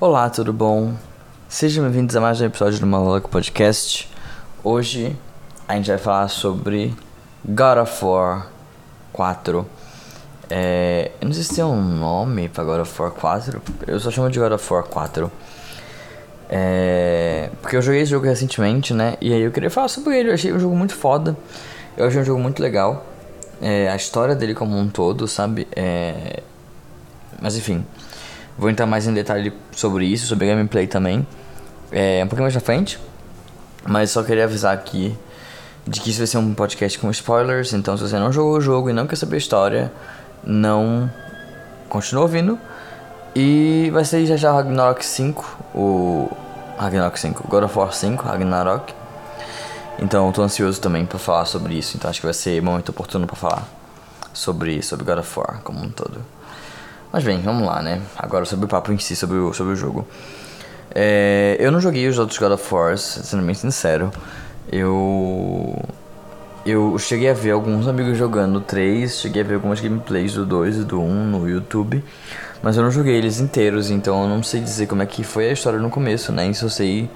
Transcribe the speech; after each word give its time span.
Olá, 0.00 0.30
tudo 0.30 0.52
bom? 0.52 0.94
Sejam 1.48 1.82
bem-vindos 1.82 2.14
a 2.14 2.20
mais 2.20 2.40
um 2.40 2.44
episódio 2.44 2.78
do 2.78 2.86
Maluco 2.86 3.28
Podcast. 3.28 4.08
Hoje 4.62 5.16
a 5.66 5.74
gente 5.74 5.88
vai 5.88 5.98
falar 5.98 6.28
sobre 6.28 6.94
God 7.44 7.78
of 7.78 8.04
War 8.04 8.46
4. 9.12 9.66
É, 10.48 11.10
eu 11.20 11.26
não 11.26 11.34
sei 11.34 11.42
se 11.42 11.56
tem 11.56 11.64
um 11.64 11.82
nome 11.82 12.48
pra 12.48 12.62
God 12.62 12.82
of 12.82 13.02
War 13.02 13.10
4, 13.10 13.60
eu 13.88 13.98
só 13.98 14.08
chamo 14.12 14.30
de 14.30 14.38
God 14.38 14.52
of 14.52 14.72
War 14.72 14.84
4. 14.84 15.32
É, 16.48 17.50
porque 17.60 17.76
eu 17.76 17.82
joguei 17.82 18.02
esse 18.02 18.12
jogo 18.12 18.24
recentemente, 18.24 18.94
né? 18.94 19.16
E 19.20 19.32
aí 19.32 19.40
eu 19.40 19.50
queria 19.50 19.68
falar 19.68 19.88
sobre 19.88 20.16
ele. 20.16 20.28
Eu 20.28 20.34
achei 20.34 20.52
um 20.52 20.60
jogo 20.60 20.76
muito 20.76 20.94
foda. 20.94 21.36
Eu 21.96 22.06
achei 22.06 22.20
um 22.20 22.24
jogo 22.24 22.40
muito 22.40 22.62
legal. 22.62 23.04
É, 23.60 23.88
a 23.88 23.96
história 23.96 24.36
dele 24.36 24.54
como 24.54 24.78
um 24.78 24.88
todo, 24.88 25.26
sabe? 25.26 25.66
É, 25.74 26.40
mas 27.42 27.56
enfim. 27.56 27.84
Vou 28.58 28.68
entrar 28.68 28.86
mais 28.86 29.06
em 29.06 29.14
detalhe 29.14 29.52
sobre 29.70 30.04
isso, 30.04 30.26
sobre 30.26 30.48
gameplay 30.48 30.88
também. 30.88 31.24
É, 31.92 32.22
um 32.24 32.26
pouquinho 32.26 32.42
mais 32.42 32.54
na 32.54 32.60
frente. 32.60 32.98
Mas 33.86 34.10
só 34.10 34.22
queria 34.24 34.44
avisar 34.44 34.74
aqui 34.74 35.16
de 35.86 36.00
que 36.00 36.10
isso 36.10 36.18
vai 36.18 36.26
ser 36.26 36.38
um 36.38 36.52
podcast 36.52 36.98
com 36.98 37.08
spoilers. 37.10 37.72
Então, 37.72 37.96
se 37.96 38.02
você 38.02 38.18
não 38.18 38.32
jogou 38.32 38.56
o 38.56 38.60
jogo 38.60 38.90
e 38.90 38.92
não 38.92 39.06
quer 39.06 39.14
saber 39.14 39.36
a 39.36 39.38
história, 39.38 39.92
não 40.42 41.08
continua 41.88 42.22
ouvindo. 42.22 42.58
E 43.34 43.90
vai 43.92 44.04
ser 44.04 44.26
já 44.26 44.36
já 44.36 44.52
Ragnarok 44.52 45.06
5, 45.06 45.58
o 45.74 46.28
Ragnarok 46.76 47.18
5, 47.18 47.46
God 47.48 47.62
of 47.62 47.78
War 47.78 47.92
5, 47.92 48.24
Ragnarok. 48.24 48.92
Então, 50.00 50.26
eu 50.26 50.32
tô 50.32 50.42
ansioso 50.42 50.80
também 50.80 51.06
para 51.06 51.18
falar 51.18 51.44
sobre 51.44 51.74
isso. 51.74 51.96
Então, 51.96 52.10
acho 52.10 52.20
que 52.20 52.26
vai 52.26 52.34
ser 52.34 52.60
momento 52.60 52.88
oportuno 52.88 53.24
para 53.24 53.36
falar 53.36 53.68
sobre 54.32 54.82
sobre 54.82 55.04
God 55.04 55.18
of 55.18 55.38
War 55.38 55.60
como 55.62 55.80
um 55.80 55.90
todo. 55.90 56.37
Mas 57.12 57.24
bem, 57.24 57.40
vamos 57.40 57.66
lá, 57.66 57.82
né? 57.82 58.02
Agora 58.16 58.44
sobre 58.44 58.66
o 58.66 58.68
papo 58.68 58.92
em 58.92 58.98
si, 58.98 59.16
sobre 59.16 59.38
o, 59.38 59.52
sobre 59.54 59.72
o 59.72 59.76
jogo. 59.76 60.06
É, 60.94 61.56
eu 61.58 61.72
não 61.72 61.80
joguei 61.80 62.06
os 62.06 62.18
outros 62.18 62.38
God 62.38 62.52
of 62.52 62.74
War, 62.74 62.98
sendo 62.98 63.42
bem 63.44 63.54
sincero. 63.54 64.10
Eu. 64.70 65.76
Eu 66.66 66.98
cheguei 66.98 67.30
a 67.30 67.32
ver 67.32 67.52
alguns 67.52 67.88
amigos 67.88 68.18
jogando 68.18 68.60
3, 68.60 69.20
cheguei 69.20 69.40
a 69.40 69.44
ver 69.44 69.54
algumas 69.54 69.80
gameplays 69.80 70.34
do 70.34 70.44
2 70.44 70.76
e 70.78 70.84
do 70.84 71.00
1 71.00 71.24
no 71.24 71.48
YouTube, 71.48 72.04
mas 72.62 72.76
eu 72.76 72.82
não 72.82 72.90
joguei 72.90 73.14
eles 73.14 73.40
inteiros, 73.40 73.88
então 73.88 74.22
eu 74.22 74.28
não 74.28 74.42
sei 74.42 74.60
dizer 74.60 74.86
como 74.86 75.02
é 75.02 75.06
que 75.06 75.24
foi 75.24 75.48
a 75.48 75.52
história 75.52 75.78
no 75.78 75.88
começo, 75.88 76.30
né? 76.30 76.46
Isso 76.46 76.66
eu 76.66 76.70
sei. 76.70 77.08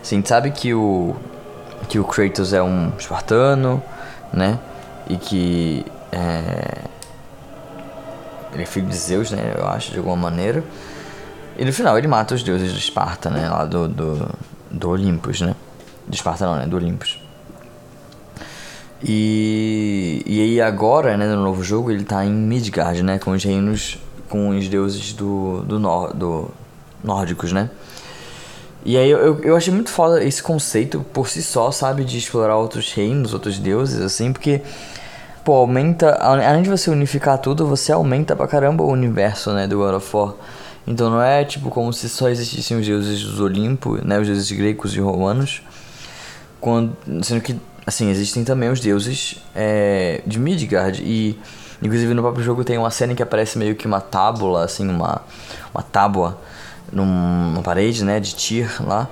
Assim, 0.00 0.22
sabe 0.24 0.52
que 0.52 0.72
o. 0.74 1.16
que 1.88 1.98
o 1.98 2.04
Kratos 2.04 2.52
é 2.52 2.62
um 2.62 2.92
espartano, 2.96 3.82
né? 4.32 4.60
E 5.08 5.16
que. 5.16 5.84
É, 6.12 6.93
ele 8.54 8.62
é 8.62 8.66
filho 8.66 8.86
de 8.86 8.96
Zeus, 8.96 9.30
né? 9.30 9.54
Eu 9.56 9.66
acho, 9.66 9.90
de 9.90 9.98
alguma 9.98 10.16
maneira. 10.16 10.64
E 11.58 11.64
no 11.64 11.72
final 11.72 11.96
ele 11.98 12.08
mata 12.08 12.34
os 12.34 12.42
deuses 12.42 12.72
de 12.72 12.78
Esparta, 12.78 13.30
né? 13.30 13.48
Lá 13.48 13.64
do, 13.64 13.88
do, 13.88 14.28
do 14.70 14.96
né? 14.96 15.54
De 16.08 16.16
Esparta 16.16 16.46
não, 16.46 16.56
né? 16.56 16.66
Do 16.66 16.76
Olympus. 16.76 17.20
E, 19.02 20.22
e 20.24 20.40
aí 20.40 20.60
agora, 20.60 21.16
né, 21.16 21.26
no 21.26 21.42
novo 21.42 21.62
jogo, 21.62 21.90
ele 21.90 22.04
tá 22.04 22.24
em 22.24 22.32
Midgard, 22.32 23.02
né? 23.02 23.18
Com 23.18 23.32
os 23.32 23.44
reinos, 23.44 23.98
com 24.28 24.48
os 24.48 24.68
deuses 24.68 25.12
do, 25.12 25.62
do, 25.62 25.78
nor, 25.78 26.14
do 26.14 26.50
nórdicos, 27.02 27.52
né? 27.52 27.68
E 28.84 28.96
aí 28.96 29.10
eu, 29.10 29.40
eu 29.42 29.56
achei 29.56 29.72
muito 29.72 29.90
foda 29.90 30.22
esse 30.22 30.42
conceito 30.42 31.04
por 31.12 31.28
si 31.28 31.42
só, 31.42 31.70
sabe? 31.70 32.04
De 32.04 32.18
explorar 32.18 32.56
outros 32.56 32.92
reinos, 32.92 33.32
outros 33.32 33.58
deuses, 33.58 34.00
assim, 34.00 34.32
porque 34.32 34.62
pô, 35.44 35.52
aumenta. 35.52 36.10
Além 36.14 36.62
de 36.62 36.70
você 36.70 36.90
unificar 36.90 37.38
tudo, 37.38 37.66
você 37.66 37.92
aumenta 37.92 38.34
pra 38.34 38.48
caramba 38.48 38.82
o 38.82 38.90
universo, 38.90 39.52
né, 39.52 39.66
do 39.66 39.78
God 39.78 39.94
of 39.94 40.16
War. 40.16 40.34
Então 40.86 41.10
não 41.10 41.22
é 41.22 41.44
tipo 41.44 41.70
como 41.70 41.92
se 41.92 42.08
só 42.08 42.28
existissem 42.28 42.78
os 42.78 42.86
deuses 42.86 43.22
dos 43.22 43.40
Olimpo, 43.40 43.98
né, 44.04 44.18
os 44.18 44.26
deuses 44.26 44.50
gregos 44.50 44.94
e 44.94 45.00
romanos. 45.00 45.62
Quando, 46.60 46.96
sendo 47.22 47.40
que, 47.42 47.56
assim, 47.86 48.10
existem 48.10 48.42
também 48.44 48.70
os 48.70 48.80
deuses 48.80 49.36
é, 49.54 50.22
de 50.26 50.38
Midgard. 50.38 51.02
E, 51.04 51.38
inclusive, 51.82 52.14
no 52.14 52.22
próprio 52.22 52.42
jogo 52.42 52.64
tem 52.64 52.78
uma 52.78 52.90
cena 52.90 53.14
que 53.14 53.22
aparece 53.22 53.58
meio 53.58 53.74
que 53.74 53.86
uma 53.86 54.00
tábula, 54.00 54.64
assim, 54.64 54.88
uma, 54.88 55.22
uma 55.74 55.82
tábua 55.82 56.38
numa 56.90 57.62
parede, 57.62 58.04
né, 58.04 58.18
de 58.18 58.34
Tyr 58.34 58.82
lá. 58.82 59.08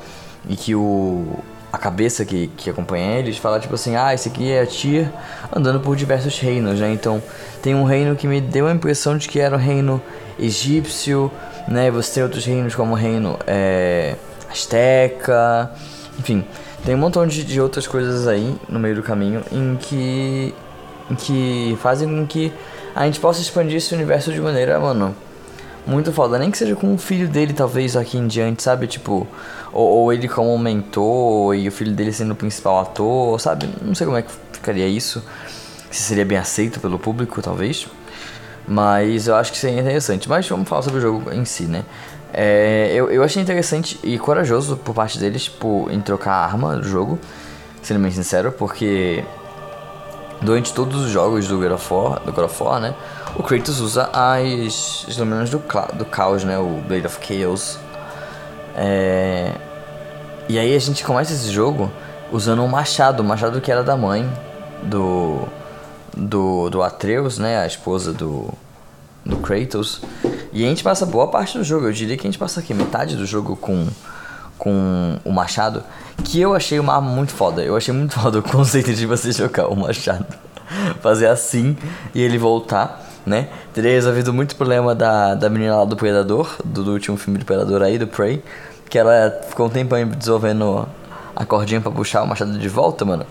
E 0.48 0.56
que 0.56 0.74
o, 0.74 1.38
a 1.72 1.78
cabeça 1.78 2.24
que, 2.24 2.48
que 2.48 2.68
acompanha 2.68 3.18
eles 3.18 3.38
fala 3.38 3.58
tipo 3.58 3.74
assim, 3.74 3.96
ah, 3.96 4.12
esse 4.12 4.28
aqui 4.28 4.52
é 4.52 4.60
a 4.60 4.66
Tyr 4.66 5.08
andando 5.54 5.80
por 5.80 5.96
diversos 5.96 6.38
reinos, 6.38 6.78
né? 6.78 6.92
Então 6.92 7.22
tem 7.62 7.74
um 7.74 7.84
reino 7.84 8.14
que 8.14 8.26
me 8.26 8.40
deu 8.40 8.66
a 8.66 8.72
impressão 8.72 9.16
de 9.16 9.26
que 9.28 9.40
era 9.40 9.56
o 9.56 9.58
reino 9.58 10.00
egípcio, 10.38 11.32
né? 11.66 11.90
Você 11.90 12.14
tem 12.14 12.22
outros 12.22 12.44
reinos 12.44 12.74
como 12.74 12.92
o 12.92 12.96
reino 12.96 13.38
é, 13.46 14.16
asteca, 14.50 15.70
enfim, 16.18 16.44
tem 16.84 16.94
um 16.94 16.98
montão 16.98 17.26
de, 17.26 17.42
de 17.42 17.60
outras 17.60 17.86
coisas 17.86 18.28
aí 18.28 18.54
no 18.68 18.78
meio 18.78 18.96
do 18.96 19.02
caminho 19.02 19.42
em 19.50 19.76
que, 19.76 20.54
em 21.10 21.14
que 21.14 21.78
fazem 21.80 22.08
com 22.08 22.26
que 22.26 22.52
a 22.94 23.06
gente 23.06 23.18
possa 23.18 23.40
expandir 23.40 23.76
esse 23.76 23.94
universo 23.94 24.30
de 24.30 24.40
maneira, 24.40 24.78
mano, 24.78 25.16
muito 25.86 26.12
foda. 26.12 26.38
Nem 26.38 26.50
que 26.50 26.58
seja 26.58 26.74
com 26.74 26.94
o 26.94 26.98
filho 26.98 27.28
dele, 27.28 27.52
talvez, 27.52 27.96
aqui 27.96 28.16
em 28.18 28.26
diante, 28.26 28.62
sabe? 28.62 28.86
Tipo, 28.86 29.26
ou, 29.72 29.88
ou, 29.88 30.12
ele 30.12 30.28
como 30.28 30.56
mentor 30.58 31.54
e 31.54 31.68
o 31.68 31.72
filho 31.72 31.92
dele 31.92 32.12
sendo 32.12 32.32
o 32.32 32.36
principal 32.36 32.80
ator, 32.80 33.40
sabe? 33.40 33.68
Não 33.82 33.94
sei 33.94 34.06
como 34.06 34.18
é 34.18 34.22
que 34.22 34.32
ficaria 34.52 34.86
isso. 34.86 35.22
Se 35.90 36.02
seria 36.02 36.24
bem 36.24 36.38
aceito 36.38 36.80
pelo 36.80 36.98
público, 36.98 37.42
talvez. 37.42 37.86
Mas 38.66 39.26
eu 39.26 39.34
acho 39.34 39.52
que 39.52 39.58
seria 39.58 39.80
interessante. 39.80 40.28
Mas 40.28 40.48
vamos 40.48 40.68
falar 40.68 40.82
sobre 40.82 40.98
o 40.98 41.02
jogo 41.02 41.32
em 41.32 41.44
si, 41.44 41.64
né? 41.64 41.84
É, 42.32 42.90
eu, 42.94 43.10
eu 43.10 43.22
achei 43.22 43.42
interessante 43.42 43.98
e 44.02 44.18
corajoso 44.18 44.76
por 44.78 44.94
parte 44.94 45.18
deles 45.18 45.48
por, 45.48 45.90
em 45.90 46.00
trocar 46.00 46.32
a 46.32 46.44
arma 46.44 46.76
do 46.76 46.88
jogo, 46.88 47.18
sendo 47.82 48.00
bem 48.00 48.10
sincero, 48.10 48.50
porque 48.52 49.22
durante 50.42 50.72
todos 50.72 51.00
os 51.04 51.10
jogos 51.10 51.46
do 51.46 51.58
God 51.58 51.72
of 51.72 51.94
War, 51.94 52.20
do 52.20 52.32
God 52.32 52.44
of 52.44 52.62
War 52.62 52.80
né? 52.80 52.94
O 53.36 53.42
Kratos 53.42 53.80
usa 53.80 54.10
as, 54.12 55.06
as 55.08 55.16
lâminas 55.16 55.48
do, 55.48 55.62
do 55.94 56.04
caos, 56.04 56.44
né? 56.44 56.58
O 56.58 56.82
Blade 56.86 57.06
of 57.06 57.18
Chaos. 57.20 57.78
É... 58.76 59.52
E 60.48 60.58
aí 60.58 60.74
a 60.74 60.78
gente 60.78 61.04
começa 61.04 61.32
esse 61.32 61.50
jogo 61.50 61.90
usando 62.30 62.62
um 62.62 62.68
machado, 62.68 63.22
um 63.22 63.26
machado 63.26 63.60
que 63.60 63.70
era 63.70 63.82
da 63.82 63.96
mãe 63.96 64.30
do 64.82 65.46
do, 66.14 66.68
do 66.68 66.82
Atreus, 66.82 67.38
né, 67.38 67.58
a 67.58 67.66
esposa 67.66 68.12
do 68.12 68.52
do 69.24 69.36
Kratos. 69.36 70.02
E 70.52 70.64
a 70.64 70.68
gente 70.68 70.82
passa 70.82 71.06
boa 71.06 71.28
parte 71.28 71.56
do 71.56 71.64
jogo, 71.64 71.86
eu 71.86 71.92
diria 71.92 72.16
que 72.16 72.26
a 72.26 72.30
gente 72.30 72.38
passa 72.38 72.60
aqui 72.60 72.74
metade 72.74 73.16
do 73.16 73.24
jogo 73.24 73.56
com 73.56 73.86
com 74.62 75.18
o 75.24 75.32
machado, 75.32 75.82
que 76.22 76.40
eu 76.40 76.54
achei 76.54 76.78
uma 76.78 76.94
arma 76.94 77.10
muito 77.10 77.32
foda. 77.32 77.64
Eu 77.64 77.76
achei 77.76 77.92
muito 77.92 78.14
foda 78.20 78.38
o 78.38 78.42
conceito 78.42 78.94
de 78.94 79.06
você 79.06 79.32
jogar 79.32 79.66
o 79.66 79.74
machado, 79.74 80.24
fazer 81.02 81.26
assim 81.26 81.76
e 82.14 82.22
ele 82.22 82.38
voltar 82.38 83.08
né? 83.24 83.48
Teria 83.72 83.92
resolvido 83.92 84.32
muito 84.32 84.56
problema 84.56 84.96
da, 84.96 85.36
da 85.36 85.48
menina 85.48 85.76
lá 85.76 85.84
do 85.84 85.94
Predador, 85.94 86.56
do, 86.64 86.82
do 86.82 86.92
último 86.92 87.16
filme 87.16 87.38
do 87.38 87.44
Predador 87.44 87.80
aí, 87.80 87.96
do 87.96 88.06
Prey, 88.08 88.42
que 88.90 88.98
ela 88.98 89.40
ficou 89.48 89.66
um 89.66 89.70
tempo 89.70 89.94
aí 89.94 90.04
desenvolvendo 90.04 90.88
a 91.36 91.44
cordinha 91.44 91.80
pra 91.80 91.92
puxar 91.92 92.24
o 92.24 92.26
machado 92.26 92.58
de 92.58 92.68
volta, 92.68 93.04
mano. 93.04 93.24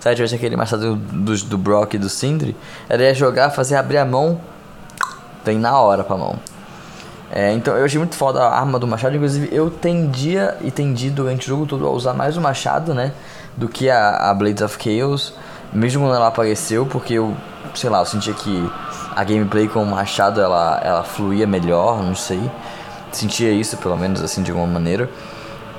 Sabe, 0.00 0.16
tivesse 0.16 0.34
aquele 0.34 0.56
machado 0.56 0.96
do, 0.96 1.36
do 1.36 1.58
Brock 1.58 1.92
e 1.94 1.98
do 1.98 2.08
Sindri, 2.08 2.56
ela 2.88 3.02
ia 3.02 3.14
jogar, 3.14 3.50
fazer 3.50 3.76
abrir 3.76 3.98
a 3.98 4.04
mão, 4.04 4.40
vem 5.44 5.58
na 5.58 5.78
hora 5.78 6.02
pra 6.02 6.16
mão. 6.16 6.38
É, 7.36 7.52
então 7.52 7.76
eu 7.76 7.84
achei 7.84 7.98
muito 7.98 8.14
foda 8.14 8.40
a 8.44 8.56
arma 8.60 8.78
do 8.78 8.86
machado, 8.86 9.16
inclusive 9.16 9.48
eu 9.50 9.68
tendia 9.68 10.56
e 10.60 10.70
tendi 10.70 11.10
durante 11.10 11.46
o 11.46 11.48
jogo 11.48 11.66
todo 11.66 11.84
a 11.84 11.90
usar 11.90 12.14
mais 12.14 12.36
o 12.36 12.40
machado, 12.40 12.94
né? 12.94 13.12
Do 13.56 13.68
que 13.68 13.90
a, 13.90 14.30
a 14.30 14.34
Blades 14.34 14.62
of 14.62 14.78
Chaos, 14.80 15.34
mesmo 15.72 16.04
quando 16.04 16.14
ela 16.14 16.28
apareceu, 16.28 16.86
porque 16.86 17.14
eu, 17.14 17.36
sei 17.74 17.90
lá, 17.90 17.98
eu 17.98 18.06
sentia 18.06 18.32
que 18.32 18.70
a 19.16 19.24
gameplay 19.24 19.66
com 19.66 19.82
o 19.82 19.86
machado 19.86 20.40
ela, 20.40 20.80
ela 20.84 21.02
fluía 21.02 21.44
melhor, 21.44 22.04
não 22.04 22.14
sei. 22.14 22.40
Sentia 23.10 23.50
isso, 23.50 23.76
pelo 23.78 23.96
menos, 23.96 24.22
assim, 24.22 24.40
de 24.40 24.52
alguma 24.52 24.68
maneira. 24.68 25.10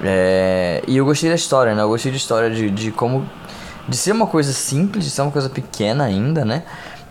É, 0.03 0.83
e 0.85 0.97
eu 0.97 1.05
gostei 1.05 1.29
da 1.29 1.35
história, 1.35 1.73
né? 1.73 1.81
Eu 1.81 1.87
gostei 1.87 2.11
da 2.11 2.17
história 2.17 2.51
de, 2.51 2.69
de 2.69 2.91
como. 2.91 3.25
De 3.87 3.95
ser 3.95 4.11
uma 4.11 4.27
coisa 4.27 4.51
simples, 4.51 5.05
de 5.05 5.09
ser 5.09 5.21
uma 5.21 5.31
coisa 5.31 5.47
pequena 5.47 6.03
ainda, 6.03 6.43
né? 6.43 6.63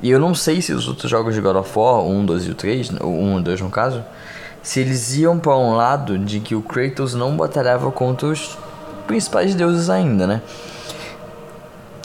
E 0.02 0.10
eu 0.10 0.18
não 0.18 0.34
sei 0.34 0.60
se 0.60 0.72
os 0.74 0.86
outros 0.86 1.10
jogos 1.10 1.34
de 1.34 1.40
God 1.40 1.56
of 1.56 1.78
War, 1.78 2.02
1, 2.02 2.26
2 2.26 2.46
e 2.46 2.50
o 2.50 2.54
3, 2.54 2.90
o 3.00 3.06
1 3.06 3.40
e 3.40 3.42
2 3.42 3.60
no 3.62 3.70
caso, 3.70 4.04
se 4.64 4.80
eles 4.80 5.14
iam 5.14 5.38
para 5.38 5.54
um 5.56 5.76
lado 5.76 6.18
de 6.18 6.40
que 6.40 6.54
o 6.54 6.62
Kratos 6.62 7.14
não 7.14 7.36
batalhava 7.36 7.92
contra 7.92 8.28
os 8.28 8.56
principais 9.06 9.54
deuses 9.54 9.90
ainda, 9.90 10.26
né? 10.26 10.42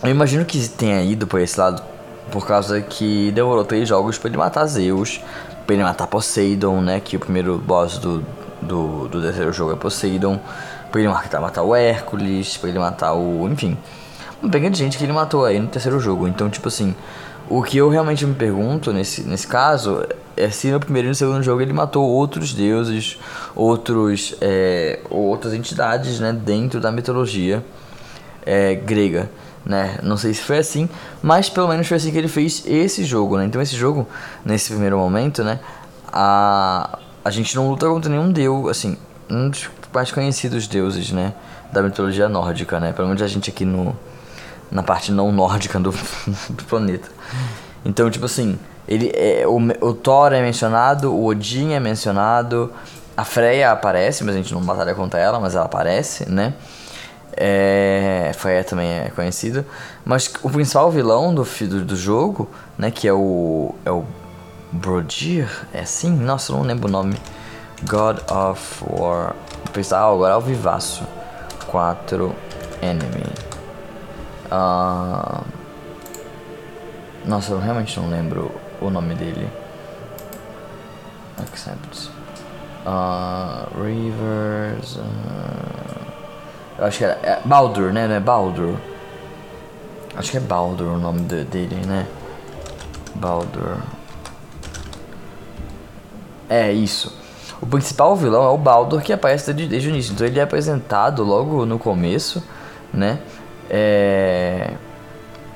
Eu 0.04 0.10
imagino 0.10 0.44
que 0.44 0.68
tenha 0.68 1.02
ido 1.02 1.26
por 1.26 1.40
esse 1.40 1.58
lado 1.58 1.82
por 2.30 2.46
causa 2.46 2.80
que 2.82 3.32
demorou 3.32 3.64
três 3.64 3.88
jogos 3.88 4.18
para 4.18 4.30
ele 4.30 4.38
matar 4.38 4.66
Zeus, 4.66 5.22
para 5.66 5.74
ele 5.74 5.84
matar 5.84 6.06
Poseidon, 6.08 6.82
né? 6.82 7.00
Que 7.00 7.16
o 7.16 7.20
primeiro 7.20 7.58
boss 7.58 7.98
do, 7.98 8.24
do, 8.62 9.08
do 9.08 9.22
terceiro 9.22 9.54
jogo 9.54 9.72
é 9.72 9.76
Poseidon. 9.76 10.40
Pra 10.92 11.00
ele 11.00 11.10
matar, 11.10 11.40
matar 11.40 11.64
o 11.64 11.74
Hércules, 11.74 12.58
pra 12.58 12.70
ele 12.70 12.80
matar 12.80 13.14
o. 13.14 13.48
Enfim. 13.48 13.78
Uma 14.42 14.52
pega 14.52 14.70
de 14.70 14.78
gente 14.78 14.98
que 14.98 15.04
ele 15.04 15.14
matou 15.14 15.46
aí 15.46 15.60
no 15.60 15.68
terceiro 15.68 16.00
jogo. 16.00 16.28
Então, 16.28 16.50
tipo 16.50 16.68
assim, 16.68 16.96
O 17.50 17.64
que 17.64 17.78
eu 17.80 17.90
realmente 17.90 18.24
me 18.28 18.36
pergunto 18.36 18.94
nesse, 18.94 19.24
nesse 19.24 19.48
caso 19.48 20.06
é 20.38 20.52
se 20.52 20.70
no 20.70 20.80
primeiro 20.80 21.08
e 21.08 21.10
no 21.10 21.16
segundo 21.16 21.42
jogo 21.42 21.60
ele 21.62 21.74
matou 21.74 22.08
outros 22.08 22.54
deuses, 22.54 23.18
outros, 23.56 24.36
é, 24.40 25.00
outras 25.10 25.56
entidades 25.56 26.20
né, 26.20 26.32
dentro 26.32 26.80
da 26.80 26.92
mitologia 26.92 27.66
é, 28.46 28.76
grega. 28.76 29.32
Né? 29.66 29.98
Não 30.04 30.16
sei 30.16 30.32
se 30.36 30.42
foi 30.42 30.60
assim, 30.60 30.88
mas 31.24 31.50
pelo 31.50 31.68
menos 31.68 31.88
foi 31.88 31.98
assim 31.98 32.12
que 32.12 32.20
ele 32.20 32.28
fez 32.28 32.64
esse 32.68 33.04
jogo. 33.04 33.36
Né? 33.36 33.46
Então 33.46 33.60
esse 33.60 33.76
jogo, 33.76 34.08
nesse 34.46 34.70
primeiro 34.70 35.00
momento, 35.00 35.44
né, 35.44 35.60
a, 36.14 37.00
a 37.26 37.32
gente 37.32 37.56
não 37.56 37.68
luta 37.68 37.88
contra 37.88 38.12
nenhum 38.12 38.32
deus, 38.32 38.70
assim, 38.70 38.96
um 39.28 39.50
dos 39.50 39.72
mais 39.92 40.12
conhecidos 40.12 40.68
deuses 40.68 41.12
né, 41.12 41.34
da 41.74 41.82
mitologia 41.82 42.30
nórdica, 42.30 42.80
né? 42.80 42.94
pelo 42.94 43.08
menos 43.08 43.24
a 43.24 43.28
gente 43.28 43.50
aqui 43.50 43.66
no, 43.66 43.98
na 44.72 44.84
parte 44.84 45.12
não 45.12 45.32
nórdica 45.32 45.80
do, 45.80 45.92
do 46.50 46.64
planeta. 46.66 47.10
Então, 47.84 48.10
tipo 48.10 48.26
assim, 48.26 48.58
ele 48.88 49.12
é, 49.16 49.46
o, 49.48 49.58
o 49.82 49.94
Thor 49.94 50.34
é 50.34 50.42
mencionado, 50.42 51.14
o 51.14 51.26
Odin 51.26 51.74
é 51.74 51.80
mencionado, 51.80 52.72
a 53.16 53.24
Freya 53.24 53.72
aparece, 53.72 54.24
mas 54.24 54.36
a 54.36 54.38
gente 54.38 54.54
não 54.54 54.62
batalha 54.62 54.96
contra 54.96 55.20
ela, 55.20 55.40
mas 55.40 55.56
ela 55.56 55.66
aparece, 55.66 56.30
né? 56.30 56.54
É, 57.42 58.32
Freya 58.36 58.64
também 58.64 58.90
é 58.90 59.12
conhecido. 59.16 59.66
Mas 60.04 60.32
o 60.42 60.50
principal 60.50 60.92
vilão 60.92 61.34
do, 61.34 61.44
do, 61.44 61.86
do 61.86 61.96
jogo, 61.96 62.50
né? 62.78 62.92
Que 62.92 63.08
é 63.08 63.14
o. 63.14 63.76
É 63.86 63.92
o 63.92 64.04
Brodir? 64.72 65.50
É 65.74 65.82
assim? 65.82 66.12
Nossa, 66.12 66.54
não 66.54 66.62
lembro 66.62 66.88
o 66.88 66.92
nome. 66.92 67.16
God 67.88 68.20
of 68.30 68.84
War. 68.90 69.36
Pessoal, 69.72 70.16
agora 70.16 70.34
é 70.34 70.38
o 70.38 70.42
Vivaço. 70.42 71.04
4 71.68 72.36
Enemy. 72.82 73.49
Uh, 74.52 75.44
nossa, 77.26 77.52
eu 77.52 77.60
realmente 77.60 78.00
não 78.00 78.10
lembro 78.10 78.52
o 78.82 78.90
nome 78.90 79.14
dele. 79.16 79.48
Accept. 81.38 82.10
Uh, 82.86 83.84
Rivers. 83.84 84.96
Uh, 84.96 86.10
eu 86.80 86.86
acho 86.86 86.98
que 86.98 87.04
era. 87.04 87.20
É 87.22 87.40
Baldur, 87.46 87.94
né? 87.94 88.08
Não 88.08 88.16
é 88.16 88.20
Baldur? 88.20 88.76
Acho 90.16 90.32
que 90.32 90.38
é 90.38 90.40
Baldur 90.42 90.88
o 90.88 90.98
nome 90.98 91.22
de, 91.22 91.44
dele, 91.44 91.76
né? 91.86 92.08
Baldur. 93.16 93.78
É 96.50 96.72
isso. 96.72 97.16
O 97.62 97.68
principal 97.68 98.16
vilão 98.16 98.44
é 98.44 98.50
o 98.50 98.58
Baldur 98.58 99.02
que 99.02 99.14
aparece 99.14 99.54
desde, 99.54 99.70
desde 99.70 99.90
o 99.90 99.92
início. 99.92 100.14
Então 100.14 100.26
ele 100.26 100.40
é 100.40 100.44
apresentado 100.44 101.24
logo 101.24 101.66
no 101.66 101.78
começo, 101.78 102.44
né? 102.94 103.20
É, 103.70 104.74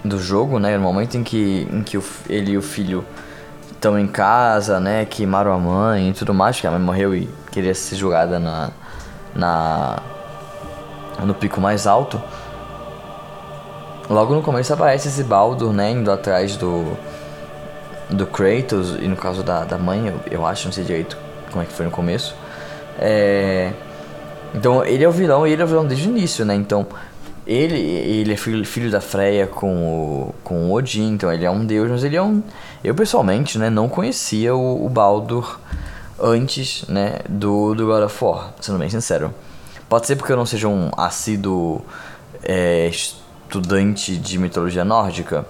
do 0.04 0.20
jogo, 0.20 0.60
né? 0.60 0.78
No 0.78 0.84
momento 0.84 1.16
em 1.16 1.24
que, 1.24 1.68
em 1.72 1.82
que 1.82 1.98
o, 1.98 2.04
ele 2.30 2.52
e 2.52 2.58
o 2.58 2.62
filho 2.62 3.06
estão 3.72 3.98
em 3.98 4.08
casa, 4.08 4.80
né? 4.80 5.06
Queimaram 5.06 5.54
a 5.54 5.58
mãe 5.58 6.10
e 6.10 6.14
tudo 6.14 6.34
mais, 6.34 6.56
porque 6.56 6.68
a 6.68 6.72
mãe 6.72 6.80
morreu 6.80 7.16
e 7.16 7.30
queria 7.52 7.74
ser 7.74 7.96
julgada 7.96 8.40
na, 8.40 8.72
na 9.34 10.00
no 11.24 11.34
pico 11.34 11.62
mais 11.62 11.88
alto. 11.88 12.22
Logo 14.10 14.34
no 14.36 14.42
começo 14.42 14.74
aparece 14.74 15.08
esse 15.08 15.24
Baldur, 15.24 15.74
né? 15.74 15.92
Indo 15.92 16.12
atrás 16.12 16.56
do 16.58 16.98
do 18.10 18.28
Kratos 18.28 18.96
e 19.00 19.08
no 19.08 19.16
caso 19.16 19.44
da, 19.44 19.64
da 19.64 19.78
mãe, 19.78 20.08
eu, 20.08 20.20
eu 20.30 20.46
acho, 20.46 20.66
não 20.66 20.72
sei 20.72 20.84
direito 20.84 21.18
como 21.52 21.64
é 21.64 21.66
que 21.66 21.74
foi 21.74 21.86
no 21.86 21.92
começo. 21.92 22.36
É... 23.00 23.72
Então 24.54 24.84
ele 24.86 25.04
é 25.04 25.08
o 25.08 25.12
vilão 25.12 25.48
e 25.48 25.52
ele 25.52 25.62
é 25.62 25.66
o 25.66 25.68
vilão 25.68 25.86
desde 25.86 26.08
o 26.08 26.12
início, 26.12 26.46
né? 26.46 26.54
Então 26.54 26.86
ele, 27.46 27.78
ele 27.78 28.34
é 28.34 28.38
filho, 28.38 28.66
filho 28.66 28.90
da 28.90 29.02
Freya 29.02 29.48
com 29.48 29.76
o, 29.76 30.36
com 30.44 30.70
o 30.70 30.74
Odin, 30.74 31.14
então 31.14 31.32
ele 31.32 31.46
é 31.46 31.52
um 31.52 31.66
deus, 31.66 31.90
mas 31.90 32.04
ele 32.04 32.16
é 32.16 32.22
um. 32.22 32.42
Eu 32.84 32.96
pessoalmente, 32.96 33.58
né, 33.58 33.70
não 33.70 33.90
conhecia 33.90 34.56
o, 34.56 34.86
o 34.86 34.90
Baldur 34.90 35.60
antes, 36.20 36.86
né, 36.88 37.20
do, 37.28 37.74
do 37.76 37.86
God 37.86 38.04
of 38.04 38.24
War, 38.24 38.54
sendo 38.62 38.78
bem 38.78 38.90
sincero. 38.90 39.34
Pode 39.90 40.08
ser 40.08 40.16
porque 40.16 40.32
eu 40.32 40.38
não 40.38 40.46
seja 40.46 40.68
um 40.68 40.90
assíduo 40.98 41.82
é, 42.42 42.88
estudante 42.88 44.18
de 44.18 44.38
mitologia 44.38 44.86
nórdica, 44.86 45.46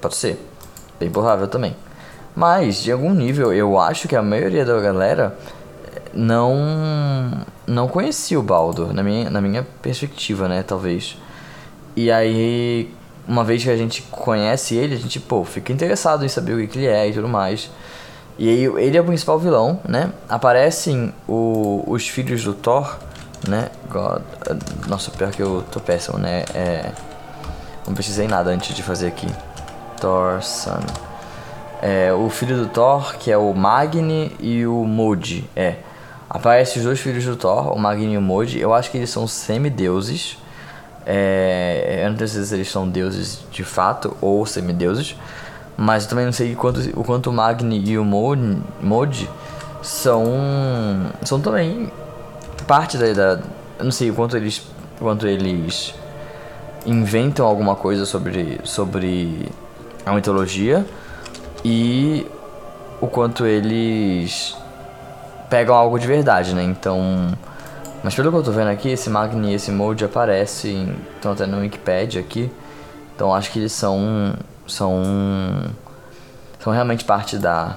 pode 0.00 0.16
ser, 0.16 0.38
bem 0.98 1.10
provável 1.10 1.48
também. 1.48 1.74
Mas, 2.36 2.82
de 2.82 2.92
algum 2.92 3.12
nível, 3.12 3.52
eu 3.52 3.78
acho 3.78 4.06
que 4.06 4.14
a 4.14 4.22
maioria 4.22 4.64
da 4.64 4.78
galera 4.80 5.36
não 6.12 7.44
não 7.66 7.86
conhecia 7.86 8.38
o 8.38 8.42
Baldur, 8.42 8.92
na 8.92 9.02
minha, 9.02 9.30
na 9.30 9.40
minha 9.40 9.66
perspectiva, 9.80 10.48
né, 10.48 10.62
talvez. 10.62 11.16
E 12.02 12.10
aí, 12.10 12.90
uma 13.28 13.44
vez 13.44 13.62
que 13.62 13.68
a 13.68 13.76
gente 13.76 14.00
conhece 14.10 14.74
ele, 14.74 14.94
a 14.94 14.98
gente, 14.98 15.20
pô, 15.20 15.44
fica 15.44 15.70
interessado 15.70 16.24
em 16.24 16.28
saber 16.28 16.54
o 16.54 16.58
que, 16.60 16.66
que 16.66 16.78
ele 16.78 16.86
é 16.86 17.10
e 17.10 17.12
tudo 17.12 17.28
mais. 17.28 17.70
E 18.38 18.48
aí, 18.48 18.64
ele 18.82 18.96
é 18.96 19.00
o 19.02 19.04
principal 19.04 19.38
vilão, 19.38 19.78
né? 19.86 20.10
Aparecem 20.26 21.12
o, 21.28 21.84
os 21.86 22.08
filhos 22.08 22.42
do 22.42 22.54
Thor, 22.54 22.96
né? 23.46 23.68
God, 23.90 24.22
nossa, 24.88 25.10
pior 25.10 25.30
que 25.30 25.42
eu 25.42 25.62
tô 25.70 25.78
péssimo, 25.78 26.16
né? 26.16 26.42
É, 26.54 26.90
não 27.86 27.92
precisei 27.92 28.26
nada 28.26 28.50
antes 28.50 28.74
de 28.74 28.82
fazer 28.82 29.08
aqui. 29.08 29.28
Thor, 30.00 30.42
Sun. 30.42 30.80
É, 31.82 32.14
o 32.14 32.30
filho 32.30 32.56
do 32.56 32.66
Thor, 32.66 33.14
que 33.18 33.30
é 33.30 33.36
o 33.36 33.52
Magni 33.52 34.34
e 34.40 34.66
o 34.66 34.84
Modi. 34.86 35.44
É. 35.54 35.76
Aparecem 36.30 36.78
os 36.78 36.84
dois 36.84 36.98
filhos 36.98 37.26
do 37.26 37.36
Thor, 37.36 37.76
o 37.76 37.78
Magni 37.78 38.14
e 38.14 38.16
o 38.16 38.22
Modi. 38.22 38.58
Eu 38.58 38.72
acho 38.72 38.90
que 38.90 38.96
eles 38.96 39.10
são 39.10 39.26
semideuses. 39.26 40.38
É, 41.06 42.02
eu 42.04 42.10
não 42.10 42.16
certeza 42.18 42.44
se 42.44 42.54
eles 42.54 42.70
são 42.70 42.88
deuses 42.88 43.40
de 43.50 43.64
fato 43.64 44.16
ou 44.20 44.44
semideuses. 44.46 45.16
Mas 45.76 46.04
eu 46.04 46.10
também 46.10 46.26
não 46.26 46.32
sei 46.32 46.54
quanto, 46.54 46.80
o 46.98 47.02
quanto 47.02 47.30
o 47.30 47.32
Magni 47.32 47.82
e 47.88 47.98
o 47.98 48.04
Mod, 48.04 49.30
são, 49.82 50.26
são 51.22 51.40
também 51.40 51.90
parte 52.66 52.98
da, 52.98 53.12
da. 53.12 53.40
Eu 53.78 53.84
não 53.84 53.90
sei 53.90 54.10
o 54.10 54.14
quanto 54.14 54.36
eles, 54.36 54.62
quanto 54.98 55.26
eles 55.26 55.94
inventam 56.84 57.46
alguma 57.46 57.74
coisa 57.74 58.04
sobre, 58.04 58.60
sobre 58.62 59.48
a 60.04 60.12
mitologia 60.12 60.84
e 61.64 62.26
o 63.00 63.06
quanto 63.06 63.46
eles 63.46 64.56
pegam 65.48 65.74
algo 65.74 65.98
de 65.98 66.06
verdade, 66.06 66.54
né? 66.54 66.62
Então 66.62 67.32
mas 68.02 68.14
pelo 68.14 68.30
que 68.30 68.38
eu 68.38 68.42
tô 68.42 68.52
vendo 68.52 68.68
aqui, 68.68 68.88
esse 68.88 69.10
Magni 69.10 69.52
e 69.52 69.54
esse 69.54 69.70
Mode 69.70 70.04
aparecem, 70.04 70.96
estão 71.16 71.32
até 71.32 71.46
no 71.46 71.58
Wikipedia 71.58 72.20
aqui. 72.20 72.50
Então 73.14 73.34
acho 73.34 73.50
que 73.52 73.58
eles 73.58 73.72
são 73.72 74.34
são 74.66 75.02
são 76.58 76.72
realmente 76.72 77.04
parte 77.04 77.36
da 77.36 77.76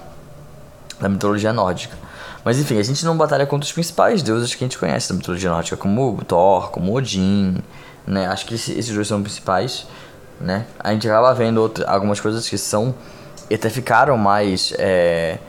da 1.00 1.10
mitologia 1.10 1.52
nórdica. 1.52 1.98
Mas 2.46 2.60
enfim, 2.60 2.78
a 2.78 2.84
gente 2.84 3.04
não 3.06 3.18
batalha 3.18 3.46
contra 3.46 3.66
os 3.66 3.72
principais 3.72 4.22
deuses 4.22 4.54
que 4.54 4.64
a 4.64 4.68
gente 4.68 4.78
conhece 4.78 5.10
da 5.10 5.16
mitologia 5.16 5.50
nórdica, 5.50 5.78
como 5.78 6.24
Thor, 6.26 6.72
como 6.72 6.94
Odin, 6.94 7.58
né? 8.06 8.28
Acho 8.28 8.46
que 8.46 8.56
esses 8.56 8.94
dois 8.94 9.08
são 9.08 9.22
principais, 9.22 9.88
né? 10.40 10.66
A 10.80 10.92
gente 10.94 11.08
acaba 11.08 11.34
vendo 11.34 11.58
outra, 11.62 11.90
algumas 11.90 12.20
coisas 12.20 12.48
que 12.48 12.58
são 12.58 12.94
e 13.50 13.56
até 13.56 13.70
ficaram 13.70 14.18
mais 14.18 14.74
é, 14.78 15.40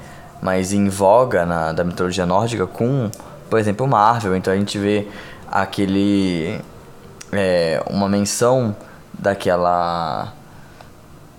mais 0.43 0.73
em 0.73 0.89
voga 0.89 1.45
na 1.47 1.73
da 1.73 1.85
mitologia 1.85 2.27
nórdica 2.27 2.67
com 2.67 3.11
por 3.55 3.61
exemplo, 3.61 3.87
Marvel. 3.87 4.35
Então 4.35 4.53
a 4.53 4.57
gente 4.57 4.77
vê 4.77 5.07
aquele. 5.49 6.61
É, 7.33 7.81
uma 7.89 8.09
menção 8.09 8.75
daquela. 9.17 10.33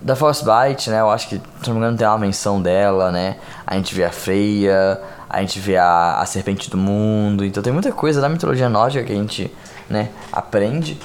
Da 0.00 0.16
Frostbite, 0.16 0.88
né? 0.88 1.00
Eu 1.02 1.10
acho 1.10 1.28
que, 1.28 1.36
se 1.36 1.68
não 1.68 1.74
me 1.74 1.80
engano, 1.80 1.98
tem 1.98 2.06
uma 2.06 2.16
menção 2.16 2.62
dela, 2.62 3.12
né? 3.12 3.36
A 3.66 3.74
gente 3.74 3.94
vê 3.94 4.02
a 4.02 4.10
Freya, 4.10 4.98
a 5.28 5.42
gente 5.42 5.60
vê 5.60 5.76
a, 5.76 6.18
a 6.18 6.24
Serpente 6.24 6.70
do 6.70 6.78
Mundo. 6.78 7.44
Então 7.44 7.62
tem 7.62 7.70
muita 7.70 7.92
coisa 7.92 8.18
da 8.18 8.30
mitologia 8.30 8.70
nórdica 8.70 9.04
que 9.04 9.12
a 9.12 9.16
gente, 9.16 9.54
né, 9.86 10.08
aprende. 10.32 10.98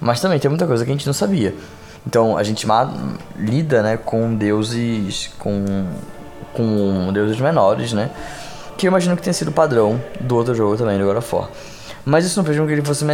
Mas 0.00 0.20
também 0.20 0.40
tem 0.40 0.48
muita 0.48 0.66
coisa 0.66 0.84
que 0.84 0.90
a 0.90 0.94
gente 0.94 1.06
não 1.06 1.14
sabia. 1.14 1.54
Então 2.04 2.36
a 2.36 2.42
gente 2.42 2.66
lida, 3.36 3.84
né, 3.84 3.96
com 3.96 4.34
deuses. 4.34 5.30
com. 5.38 5.86
com 6.52 7.12
deuses 7.12 7.38
menores, 7.38 7.92
né? 7.92 8.10
Que 8.76 8.86
eu 8.86 8.90
imagino 8.90 9.16
que 9.16 9.22
tenha 9.22 9.34
sido 9.34 9.52
padrão 9.52 10.00
do 10.20 10.36
outro 10.36 10.54
jogo 10.54 10.76
também, 10.76 10.98
do 10.98 11.04
God 11.04 11.16
of 11.16 11.34
War. 11.34 11.48
Mas 12.06 12.24
isso 12.24 12.38
não 12.38 12.44
fez 12.44 12.56
com 12.56 12.64
que 12.64 12.72
ele 12.72 12.84
fosse 12.84 13.04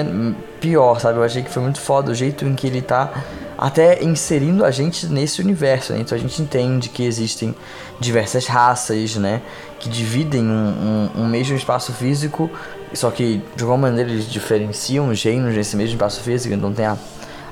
pior, 0.61 1.01
sabe? 1.01 1.19
Eu 1.19 1.25
achei 1.25 1.43
que 1.43 1.51
foi 1.51 1.63
muito 1.63 1.81
foda 1.81 2.13
o 2.13 2.15
jeito 2.15 2.45
em 2.45 2.55
que 2.55 2.67
ele 2.67 2.83
tá 2.83 3.11
até 3.57 4.05
inserindo 4.05 4.67
a 4.67 4.71
gente 4.71 5.07
nesse 5.07 5.41
universo, 5.41 5.95
né? 5.95 6.01
Então 6.01 6.17
a 6.17 6.21
gente 6.21 6.43
entende 6.43 6.91
que 6.91 7.03
existem 7.03 7.55
diversas 7.99 8.47
raças, 8.47 9.17
né? 9.17 9.41
Que 9.79 9.89
dividem 9.89 10.45
um, 10.45 11.11
um, 11.17 11.23
um 11.23 11.27
mesmo 11.27 11.57
espaço 11.57 11.91
físico, 11.95 12.51
só 12.93 13.11
que 13.11 13.43
de 13.57 13.63
alguma 13.63 13.89
maneira 13.89 14.11
eles 14.11 14.31
diferenciam 14.31 15.09
os 15.09 15.23
reinos 15.23 15.55
nesse 15.55 15.75
mesmo 15.75 15.95
espaço 15.95 16.21
físico. 16.21 16.55
Então 16.55 16.71
tem 16.71 16.85
a, 16.85 16.99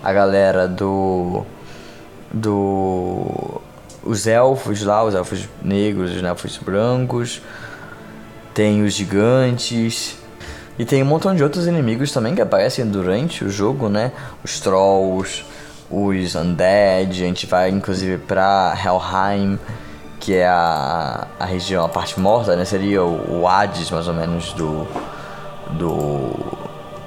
a 0.05 0.13
galera 0.13 0.69
do. 0.69 1.43
do. 2.31 3.63
os 4.03 4.27
elfos 4.27 4.83
lá, 4.83 5.03
os 5.03 5.15
elfos 5.15 5.49
negros, 5.63 6.15
os 6.15 6.23
elfos 6.23 6.59
brancos 6.59 7.41
tem 8.55 8.83
os 8.83 8.93
gigantes. 8.93 10.17
E 10.79 10.85
tem 10.85 11.03
um 11.03 11.07
montão 11.07 11.35
de 11.35 11.43
outros 11.43 11.67
inimigos 11.67 12.11
também 12.11 12.35
que 12.35 12.41
aparecem 12.41 12.87
durante 12.87 13.45
o 13.45 13.51
jogo, 13.51 13.89
né? 13.89 14.13
Os 14.43 14.61
trolls, 14.61 15.45
os 15.91 16.35
Undead, 16.35 17.11
a 17.11 17.27
gente 17.27 17.47
vai 17.47 17.69
inclusive 17.69 18.17
pra 18.17 18.75
Helheim, 18.75 19.59
que 20.19 20.35
é 20.35 20.49
a, 20.49 21.27
a 21.39 21.45
região, 21.45 21.85
a 21.85 21.89
parte 21.89 22.19
morta, 22.19 22.57
né? 22.57 22.65
Seria 22.65 23.03
o, 23.03 23.41
o 23.41 23.49
Hades, 23.49 23.91
mais 23.91 24.09
ou 24.09 24.15
menos, 24.15 24.53
do, 24.55 24.87
do 25.73 26.31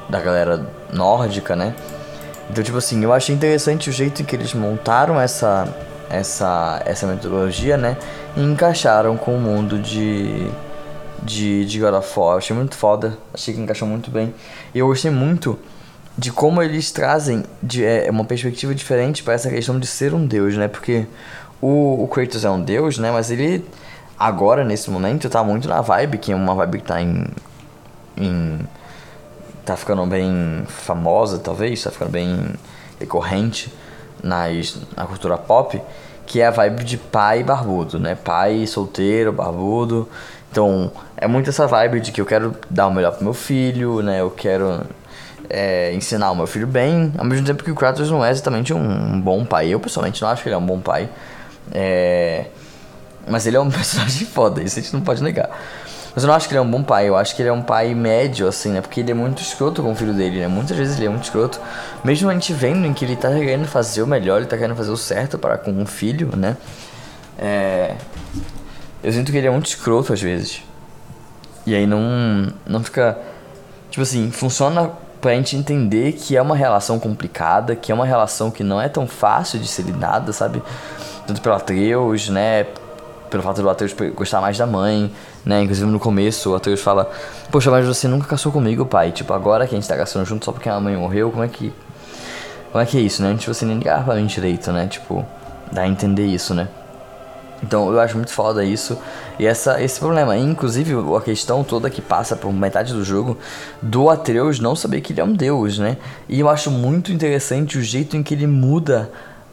da 0.10 0.20
galera 0.20 0.68
nórdica, 0.92 1.56
né? 1.56 1.74
Então, 2.50 2.64
tipo 2.64 2.78
assim, 2.78 3.04
eu 3.04 3.12
achei 3.12 3.34
interessante 3.34 3.90
o 3.90 3.94
jeito 3.94 4.22
em 4.22 4.26
que 4.26 4.36
eles 4.36 4.54
montaram 4.54 5.20
essa 5.20 5.68
essa 6.10 6.80
essa 6.86 7.08
metodologia, 7.08 7.78
né? 7.78 7.98
E 8.38 8.42
encaixaram 8.44 9.18
com 9.18 9.36
o 9.36 9.40
mundo 9.40 9.80
de 9.80 10.48
de, 11.24 11.66
de 11.66 11.80
God 11.80 11.94
of 11.94 12.20
War. 12.20 12.34
Eu 12.34 12.38
achei 12.38 12.56
muito 12.56 12.76
foda, 12.76 13.18
achei 13.34 13.54
que 13.54 13.60
encaixou 13.60 13.88
muito 13.88 14.12
bem. 14.12 14.34
E 14.74 14.80
eu 14.80 14.88
gostei 14.88 15.12
muito 15.12 15.58
de 16.18 16.32
como 16.32 16.62
eles 16.62 16.92
trazem 16.92 17.44
de, 17.62 17.84
é, 17.84 18.10
uma 18.10 18.24
perspectiva 18.24 18.74
diferente 18.76 19.24
para 19.24 19.34
essa 19.34 19.50
questão 19.50 19.80
de 19.80 19.88
ser 19.88 20.14
um 20.14 20.26
deus, 20.26 20.56
né? 20.56 20.68
Porque 20.68 21.08
o, 21.62 22.04
o 22.04 22.08
Kratos 22.08 22.46
é 22.46 22.50
um 22.50 22.62
deus, 22.62 22.98
né? 22.98 23.12
Mas 23.12 23.32
ele 23.32 23.66
agora, 24.20 24.64
nesse 24.64 24.90
momento, 24.92 25.30
tá 25.30 25.44
muito 25.44 25.68
na 25.68 25.82
vibe, 25.82 26.18
que 26.18 26.32
é 26.32 26.36
uma 26.36 26.54
vibe 26.56 26.80
que 26.80 26.86
tá 26.86 27.02
em. 27.02 27.26
em 28.18 28.60
tá 29.66 29.78
ficando 29.78 30.06
bem 30.06 30.64
famosa, 30.68 31.40
talvez, 31.40 31.82
tá 31.82 31.90
ficando 31.90 32.12
bem 32.12 32.54
recorrente 33.00 33.74
nas, 34.22 34.78
na 34.96 35.06
cultura 35.06 35.38
pop, 35.38 35.82
que 36.26 36.42
é 36.42 36.48
a 36.48 36.52
vibe 36.52 36.84
de 36.84 36.98
pai 36.98 37.44
barbudo, 37.44 38.00
né? 38.00 38.16
Pai 38.16 38.66
solteiro, 38.68 39.32
barbudo. 39.32 40.08
Então, 40.52 40.92
é 41.18 41.28
muito 41.28 41.50
essa 41.50 41.66
vibe 41.66 42.00
de 42.00 42.12
que 42.12 42.22
eu 42.22 42.26
quero 42.26 42.56
dar 42.70 42.88
o 42.88 42.94
melhor 42.94 43.14
pro 43.14 43.24
meu 43.24 43.34
filho, 43.34 44.02
né? 44.02 44.22
Eu 44.22 44.30
quero 44.30 44.82
é, 45.50 45.94
ensinar 45.94 46.32
o 46.32 46.36
meu 46.36 46.48
filho 46.48 46.68
bem, 46.68 47.14
ao 47.18 47.26
mesmo 47.26 47.46
tempo 47.46 47.64
que 47.64 47.72
o 47.72 47.76
Kratos 47.76 48.10
não 48.10 48.24
é 48.24 48.32
exatamente 48.32 48.74
um, 48.74 49.20
bom 49.22 49.44
pai. 49.46 49.70
Eu, 49.70 49.80
pessoalmente, 49.80 50.22
não 50.22 50.30
acho 50.30 50.44
que 50.44 50.50
ele 50.50 50.56
é 50.56 50.58
um 50.58 50.66
bom 50.66 50.80
pai. 50.80 51.10
É... 51.72 52.46
Mas 53.28 53.46
ele 53.46 53.58
é 53.58 53.60
um 53.60 53.70
personagem 53.72 54.26
foda, 54.28 54.62
isso 54.62 54.80
a 54.80 54.82
gente 54.82 54.94
não 54.94 55.02
pode 55.02 55.24
negar. 55.24 55.50
Mas 56.14 56.24
eu 56.24 56.28
não 56.28 56.36
acho 56.36 56.48
que 56.48 56.54
ele 56.54 56.60
é 56.60 56.62
um 56.62 56.70
bom 56.70 56.84
pai, 56.84 57.10
eu 57.10 57.16
acho 57.16 57.36
que 57.36 57.42
ele 57.42 57.50
é 57.50 57.54
um 57.54 57.62
pai 57.62 57.94
médio, 57.96 58.48
assim, 58.48 58.72
né? 58.72 58.82
Porque 58.82 59.00
ele 59.00 59.12
é 59.12 59.14
muito 59.16 59.42
escroto 59.42 59.82
com 59.82 59.92
o 59.92 59.96
filho 59.96 60.14
dele, 60.14 60.40
né? 60.40 60.48
Muitas 60.48 60.78
vezes 60.78 60.98
ele 60.98 61.08
é 61.08 61.10
muito 61.10 61.24
escroto. 61.24 61.60
Mesmo 62.04 62.30
a 62.30 62.34
gente 62.34 62.54
vendo 62.54 62.86
em 62.86 62.94
que 62.94 63.04
ele 63.04 63.16
tá 63.16 63.30
querendo 63.30 63.66
fazer 63.68 64.04
o 64.04 64.08
melhor, 64.08 64.38
ele 64.38 64.46
tá 64.46 64.56
querendo 64.56 64.76
fazer 64.76 64.92
o 64.92 64.98
certo 64.98 65.40
para 65.40 65.58
com 65.58 65.72
um 65.72 65.86
filho, 65.86 66.36
né? 66.36 66.56
É... 67.38 67.96
Eu 69.04 69.12
sinto 69.12 69.32
que 69.32 69.38
ele 69.38 69.48
é 69.48 69.50
muito 69.50 69.66
escroto 69.66 70.14
às 70.14 70.22
vezes. 70.22 70.62
E 71.66 71.74
aí 71.74 71.88
não, 71.88 72.54
não 72.66 72.84
fica. 72.84 73.18
Tipo 73.90 74.04
assim, 74.04 74.30
funciona 74.32 74.92
pra 75.20 75.34
gente 75.34 75.56
entender 75.56 76.12
que 76.14 76.36
é 76.36 76.42
uma 76.42 76.56
relação 76.56 77.00
complicada, 77.00 77.76
que 77.76 77.92
é 77.92 77.96
uma 77.96 78.06
relação 78.06 78.52
que 78.52 78.64
não 78.64 78.80
é 78.80 78.90
tão 78.90 79.08
fácil 79.08 79.60
de 79.60 79.68
ser 79.68 79.84
lidada, 79.84 80.34
sabe? 80.34 80.62
Tanto 81.26 81.42
pelo 81.42 81.56
Atreus, 81.56 82.30
né? 82.30 82.68
Pelo 83.34 83.42
fato 83.42 83.64
do 83.64 83.68
Atreus 83.68 83.96
gostar 84.14 84.40
mais 84.42 84.60
da 84.60 84.68
mãe, 84.68 85.12
né? 85.44 85.64
Inclusive 85.64 85.90
no 85.90 86.00
começo 86.00 86.52
o 86.52 86.56
Atreus 86.56 86.80
fala: 86.82 87.12
Poxa, 87.52 87.72
mas 87.72 87.84
você 87.84 88.08
nunca 88.08 88.28
caçou 88.28 88.52
comigo, 88.52 88.86
pai. 88.86 89.12
Tipo, 89.12 89.34
agora 89.34 89.66
que 89.66 89.74
a 89.74 89.80
gente 89.80 89.88
tá 89.88 89.98
caçando 89.98 90.24
junto 90.24 90.46
só 90.46 90.52
porque 90.52 90.70
a 90.70 90.80
mãe 90.80 90.96
morreu, 90.96 91.32
como 91.32 91.44
é 91.44 91.48
que. 91.48 91.74
Como 92.72 92.84
é 92.84 92.86
que 92.86 92.96
é 92.96 93.02
isso, 93.02 93.24
né? 93.24 93.36
Tipo, 93.36 93.52
você 93.52 93.66
nem 93.66 93.80
ligava 93.80 94.04
pra 94.04 94.16
mim 94.18 94.28
direito, 94.28 94.72
né? 94.72 94.86
Tipo, 94.86 95.26
dá 95.72 95.82
a 95.82 95.88
entender 95.88 96.28
isso, 96.28 96.54
né? 96.54 96.68
Então 97.64 97.92
eu 97.92 98.00
acho 98.00 98.16
muito 98.16 98.32
foda 98.32 98.64
isso. 98.64 99.00
E 99.40 99.48
essa, 99.48 99.82
esse 99.82 100.00
problema, 100.00 100.38
inclusive 100.38 100.94
a 101.18 101.22
questão 101.22 101.64
toda 101.64 101.90
que 101.90 102.04
passa 102.04 102.36
por 102.36 102.54
metade 102.54 102.94
do 102.94 103.04
jogo 103.04 103.36
do 103.82 104.12
Atreus 104.12 104.60
não 104.60 104.76
saber 104.76 105.02
que 105.02 105.12
ele 105.12 105.22
é 105.22 105.24
um 105.24 105.34
deus, 105.34 105.80
né? 105.80 105.98
E 106.30 106.40
eu 106.40 106.48
acho 106.48 106.70
muito 106.70 107.12
interessante 107.12 107.80
o 107.80 107.82
jeito 107.82 108.16
em 108.16 108.22
que 108.22 108.36
ele 108.36 108.46
muda 108.46 109.10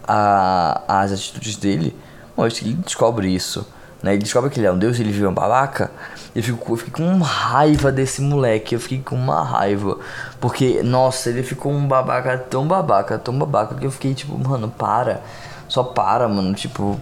a, 0.06 0.82
as 0.86 1.12
atitudes 1.12 1.56
dele. 1.56 1.96
Acho 2.42 2.56
que 2.56 2.64
ele 2.66 2.74
descobre 2.74 3.28
isso. 3.28 3.66
Né? 4.02 4.14
Ele 4.14 4.22
descobre 4.22 4.50
que 4.50 4.58
ele 4.58 4.66
é 4.66 4.72
um 4.72 4.78
deus, 4.78 4.98
ele 4.98 5.10
vive 5.10 5.26
um 5.26 5.34
babaca. 5.34 5.90
Eu 6.34 6.42
fico, 6.42 6.72
eu 6.72 6.76
fico 6.76 7.02
com 7.02 7.18
raiva 7.18 7.90
desse 7.90 8.22
moleque. 8.22 8.74
Eu 8.74 8.80
fiquei 8.80 9.00
com 9.00 9.16
uma 9.16 9.42
raiva. 9.42 9.98
Porque, 10.40 10.82
nossa, 10.82 11.30
ele 11.30 11.42
ficou 11.42 11.72
um 11.72 11.86
babaca 11.86 12.38
tão 12.38 12.66
babaca, 12.66 13.18
tão 13.18 13.38
babaca, 13.38 13.74
que 13.74 13.86
eu 13.86 13.90
fiquei 13.90 14.14
tipo, 14.14 14.38
mano, 14.38 14.68
para. 14.68 15.20
Só 15.68 15.82
para, 15.82 16.28
mano. 16.28 16.54
Tipo, 16.54 16.98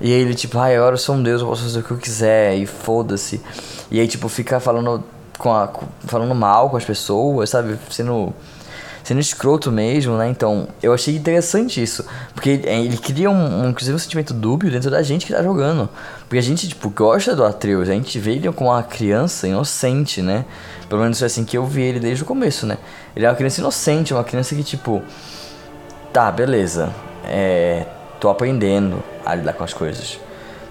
e 0.00 0.12
aí 0.12 0.20
ele, 0.20 0.34
tipo, 0.34 0.58
ai, 0.58 0.76
agora 0.76 0.94
eu 0.94 0.98
sou 0.98 1.16
um 1.16 1.22
deus, 1.22 1.40
eu 1.40 1.48
posso 1.48 1.62
fazer 1.62 1.80
o 1.80 1.82
que 1.82 1.90
eu 1.90 1.98
quiser, 1.98 2.56
e 2.56 2.66
foda-se. 2.66 3.40
E 3.90 3.98
aí, 3.98 4.06
tipo, 4.06 4.28
fica 4.28 4.60
falando 4.60 5.02
com 5.38 5.52
a, 5.52 5.68
falando 6.06 6.34
mal 6.34 6.70
com 6.70 6.76
as 6.76 6.84
pessoas, 6.84 7.50
sabe? 7.50 7.78
Sendo 7.90 8.32
sendo 9.08 9.20
escroto 9.20 9.72
mesmo, 9.72 10.18
né? 10.18 10.28
Então, 10.28 10.68
eu 10.82 10.92
achei 10.92 11.16
interessante 11.16 11.82
isso. 11.82 12.04
Porque 12.34 12.60
ele 12.66 12.98
cria 12.98 13.30
um, 13.30 13.62
um, 13.62 13.70
inclusive 13.70 13.96
um 13.96 13.98
sentimento 13.98 14.34
dúbio 14.34 14.70
dentro 14.70 14.90
da 14.90 15.02
gente 15.02 15.24
que 15.24 15.32
tá 15.32 15.42
jogando. 15.42 15.88
Porque 16.20 16.36
a 16.36 16.42
gente, 16.42 16.68
tipo, 16.68 16.90
gosta 16.90 17.34
do 17.34 17.42
Atreus, 17.42 17.88
a 17.88 17.94
gente 17.94 18.18
vê 18.18 18.32
ele 18.32 18.52
como 18.52 18.68
uma 18.68 18.82
criança 18.82 19.48
inocente, 19.48 20.20
né? 20.20 20.44
Pelo 20.90 21.00
menos 21.00 21.22
assim 21.22 21.42
que 21.42 21.56
eu 21.56 21.64
vi 21.64 21.80
ele 21.80 22.00
desde 22.00 22.22
o 22.22 22.26
começo, 22.26 22.66
né? 22.66 22.76
Ele 23.16 23.24
é 23.24 23.30
uma 23.30 23.34
criança 23.34 23.62
inocente, 23.62 24.12
uma 24.12 24.24
criança 24.24 24.54
que, 24.54 24.62
tipo, 24.62 25.02
tá, 26.12 26.30
beleza. 26.30 26.92
É, 27.24 27.86
tô 28.20 28.28
aprendendo 28.28 29.02
a 29.24 29.34
lidar 29.34 29.54
com 29.54 29.64
as 29.64 29.72
coisas. 29.72 30.20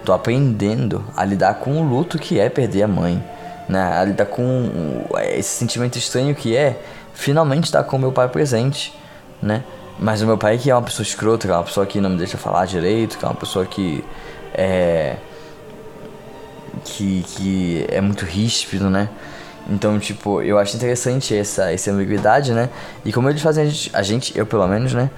Tô 0.04 0.12
aprendendo 0.12 1.04
a 1.16 1.24
lidar 1.24 1.54
com 1.54 1.82
o 1.82 1.82
luto 1.82 2.16
que 2.20 2.38
é 2.38 2.48
perder 2.48 2.84
a 2.84 2.88
mãe, 2.88 3.20
né? 3.68 3.98
A 3.98 4.04
lidar 4.04 4.26
com 4.26 5.04
esse 5.34 5.50
sentimento 5.50 5.96
estranho 5.96 6.34
que 6.34 6.56
é 6.56 6.80
finalmente 7.12 7.64
estar 7.64 7.82
com 7.84 7.98
meu 7.98 8.12
pai 8.12 8.28
presente, 8.28 8.94
né? 9.42 9.62
Mas 9.98 10.22
o 10.22 10.26
meu 10.26 10.38
pai 10.38 10.56
que 10.58 10.70
é 10.70 10.74
uma 10.74 10.82
pessoa 10.82 11.04
escrota, 11.04 11.46
que 11.46 11.52
é 11.52 11.56
uma 11.56 11.64
pessoa 11.64 11.84
que 11.84 12.00
não 12.00 12.10
me 12.10 12.16
deixa 12.16 12.38
falar 12.38 12.66
direito, 12.66 13.18
que 13.18 13.24
é 13.24 13.28
uma 13.28 13.34
pessoa 13.34 13.66
que 13.66 14.04
é 14.54 15.16
que, 16.84 17.24
que 17.26 17.86
é 17.88 18.00
muito 18.00 18.24
ríspido, 18.24 18.88
né? 18.88 19.08
Então, 19.68 19.98
tipo, 19.98 20.40
eu 20.40 20.58
acho 20.58 20.76
interessante 20.76 21.36
essa, 21.36 21.70
essa 21.70 21.90
ambiguidade, 21.90 22.52
né? 22.52 22.70
E 23.04 23.12
como 23.12 23.28
eles 23.28 23.42
fazem 23.42 23.64
a 23.64 23.66
gente, 23.66 23.90
a 23.92 24.02
gente 24.02 24.38
eu 24.38 24.46
pelo 24.46 24.66
menos, 24.66 24.94
né? 24.94 25.10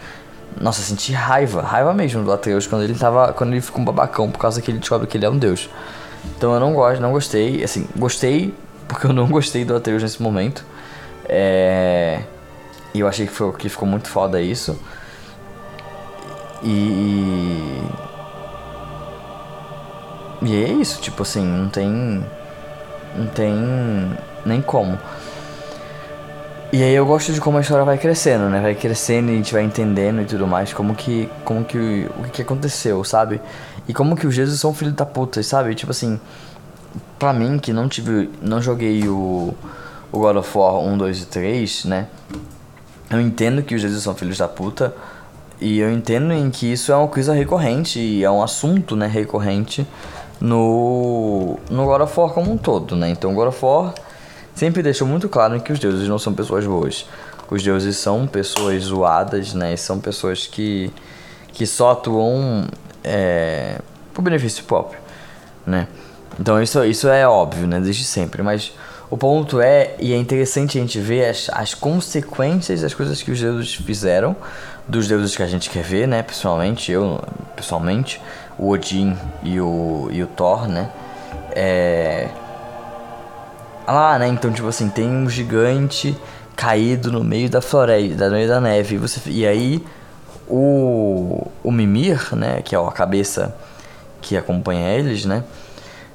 Nossa, 0.60 0.82
senti 0.82 1.12
raiva, 1.12 1.62
raiva 1.62 1.94
mesmo 1.94 2.24
do 2.24 2.32
Atreus 2.32 2.66
quando 2.66 2.82
ele 2.82 2.94
tava. 2.94 3.32
Quando 3.32 3.52
ele 3.52 3.60
ficou 3.60 3.80
um 3.80 3.84
babacão 3.84 4.30
por 4.30 4.38
causa 4.38 4.60
que 4.60 4.70
ele 4.70 4.78
descobre 4.78 5.06
que 5.06 5.16
ele 5.16 5.24
é 5.24 5.30
um 5.30 5.38
deus. 5.38 5.68
Então 6.24 6.54
eu 6.54 6.60
não 6.60 6.74
gosto, 6.74 7.00
não 7.00 7.12
gostei. 7.12 7.62
Assim, 7.62 7.86
gostei 7.96 8.54
porque 8.88 9.06
eu 9.06 9.12
não 9.12 9.26
gostei 9.30 9.64
do 9.64 9.74
Atreus 9.74 10.02
nesse 10.02 10.20
momento. 10.22 10.64
É. 11.28 12.22
E 12.92 13.00
eu 13.00 13.06
achei 13.06 13.26
que, 13.26 13.32
foi, 13.32 13.52
que 13.52 13.68
ficou 13.68 13.88
muito 13.88 14.08
foda 14.08 14.40
isso. 14.40 14.78
E. 16.62 17.82
E 20.42 20.64
é 20.64 20.68
isso, 20.68 21.00
tipo 21.00 21.22
assim, 21.22 21.44
não 21.44 21.68
tem. 21.68 22.24
Não 23.14 23.26
tem 23.28 23.54
nem 24.44 24.60
como. 24.60 24.98
E 26.72 26.84
aí 26.84 26.94
eu 26.94 27.04
gosto 27.04 27.32
de 27.32 27.40
como 27.40 27.58
a 27.58 27.60
história 27.60 27.84
vai 27.84 27.98
crescendo, 27.98 28.48
né? 28.48 28.60
Vai 28.60 28.76
crescendo 28.76 29.30
e 29.30 29.34
a 29.34 29.36
gente 29.36 29.52
vai 29.52 29.64
entendendo 29.64 30.22
e 30.22 30.24
tudo 30.24 30.46
mais, 30.46 30.72
como 30.72 30.94
que, 30.94 31.28
como 31.44 31.64
que, 31.64 32.08
o 32.16 32.30
que 32.30 32.42
aconteceu, 32.42 33.02
sabe? 33.02 33.40
E 33.88 33.92
como 33.92 34.14
que 34.14 34.24
os 34.24 34.32
Jesus 34.32 34.60
são 34.60 34.72
filhos 34.72 34.94
da 34.94 35.04
puta, 35.04 35.42
sabe? 35.42 35.74
Tipo 35.74 35.90
assim, 35.90 36.20
pra 37.18 37.32
mim 37.32 37.58
que 37.58 37.72
não 37.72 37.88
tive, 37.88 38.30
não 38.40 38.62
joguei 38.62 39.08
o, 39.08 39.52
o 40.12 40.18
God 40.18 40.36
of 40.36 40.56
War 40.56 40.76
1, 40.76 40.96
2 40.96 41.22
e 41.22 41.26
3, 41.26 41.84
né? 41.86 42.06
Eu 43.10 43.20
entendo 43.20 43.64
que 43.64 43.74
os 43.74 43.82
Jesus 43.82 44.04
são 44.04 44.14
filhos 44.14 44.38
da 44.38 44.46
puta 44.46 44.94
e 45.60 45.80
eu 45.80 45.90
entendo 45.90 46.32
em 46.32 46.50
que 46.50 46.70
isso 46.72 46.92
é 46.92 46.96
uma 46.96 47.08
coisa 47.08 47.34
recorrente 47.34 47.98
e 47.98 48.22
é 48.22 48.30
um 48.30 48.44
assunto, 48.44 48.94
né, 48.94 49.08
recorrente 49.08 49.84
no, 50.40 51.58
no 51.68 51.84
God 51.84 52.02
of 52.02 52.20
War 52.20 52.30
como 52.30 52.52
um 52.52 52.56
todo, 52.56 52.94
né? 52.94 53.10
Então 53.10 53.34
God 53.34 53.48
of 53.48 53.64
War 53.64 53.92
sempre 54.60 54.82
deixou 54.82 55.08
muito 55.08 55.26
claro 55.26 55.58
que 55.58 55.72
os 55.72 55.78
deuses 55.78 56.06
não 56.06 56.18
são 56.18 56.34
pessoas 56.34 56.66
boas. 56.66 57.06
Os 57.50 57.62
deuses 57.62 57.96
são 57.96 58.26
pessoas 58.26 58.84
zoadas, 58.84 59.54
né? 59.54 59.74
São 59.74 59.98
pessoas 59.98 60.46
que, 60.46 60.92
que 61.54 61.66
só 61.66 61.92
atuam 61.92 62.66
é, 63.02 63.78
por 64.12 64.20
benefício 64.20 64.62
próprio, 64.64 65.00
né? 65.66 65.88
Então 66.38 66.62
isso, 66.62 66.84
isso 66.84 67.08
é 67.08 67.26
óbvio, 67.26 67.66
né? 67.66 67.80
Desde 67.80 68.04
sempre. 68.04 68.42
Mas 68.42 68.74
o 69.08 69.16
ponto 69.16 69.62
é, 69.62 69.94
e 69.98 70.12
é 70.12 70.16
interessante 70.18 70.76
a 70.76 70.80
gente 70.82 71.00
ver 71.00 71.30
as, 71.30 71.48
as 71.54 71.72
consequências 71.72 72.82
das 72.82 72.92
coisas 72.92 73.22
que 73.22 73.30
os 73.30 73.40
deuses 73.40 73.74
fizeram, 73.74 74.36
dos 74.86 75.08
deuses 75.08 75.34
que 75.34 75.42
a 75.42 75.46
gente 75.46 75.70
quer 75.70 75.82
ver, 75.82 76.06
né? 76.06 76.22
Pessoalmente, 76.22 76.92
eu, 76.92 77.18
pessoalmente, 77.56 78.20
o 78.58 78.68
Odin 78.68 79.16
e 79.42 79.58
o, 79.58 80.08
e 80.12 80.22
o 80.22 80.26
Thor, 80.26 80.68
né? 80.68 80.90
É, 81.52 82.28
lá, 83.92 84.18
né? 84.18 84.28
Então, 84.28 84.52
tipo 84.52 84.68
assim, 84.68 84.88
tem 84.88 85.08
um 85.08 85.28
gigante 85.28 86.16
caído 86.56 87.10
no 87.10 87.24
meio 87.24 87.48
da 87.48 87.60
floresta, 87.60 88.28
no 88.28 88.36
meio 88.36 88.48
da 88.48 88.60
neve. 88.60 88.96
E, 88.96 88.98
você, 88.98 89.20
e 89.26 89.46
aí 89.46 89.84
o, 90.48 91.46
o 91.62 91.70
Mimir, 91.70 92.34
né? 92.34 92.62
Que 92.62 92.74
é 92.74 92.78
a 92.78 92.90
cabeça 92.90 93.54
que 94.20 94.36
acompanha 94.36 94.90
eles, 94.90 95.24
né? 95.24 95.44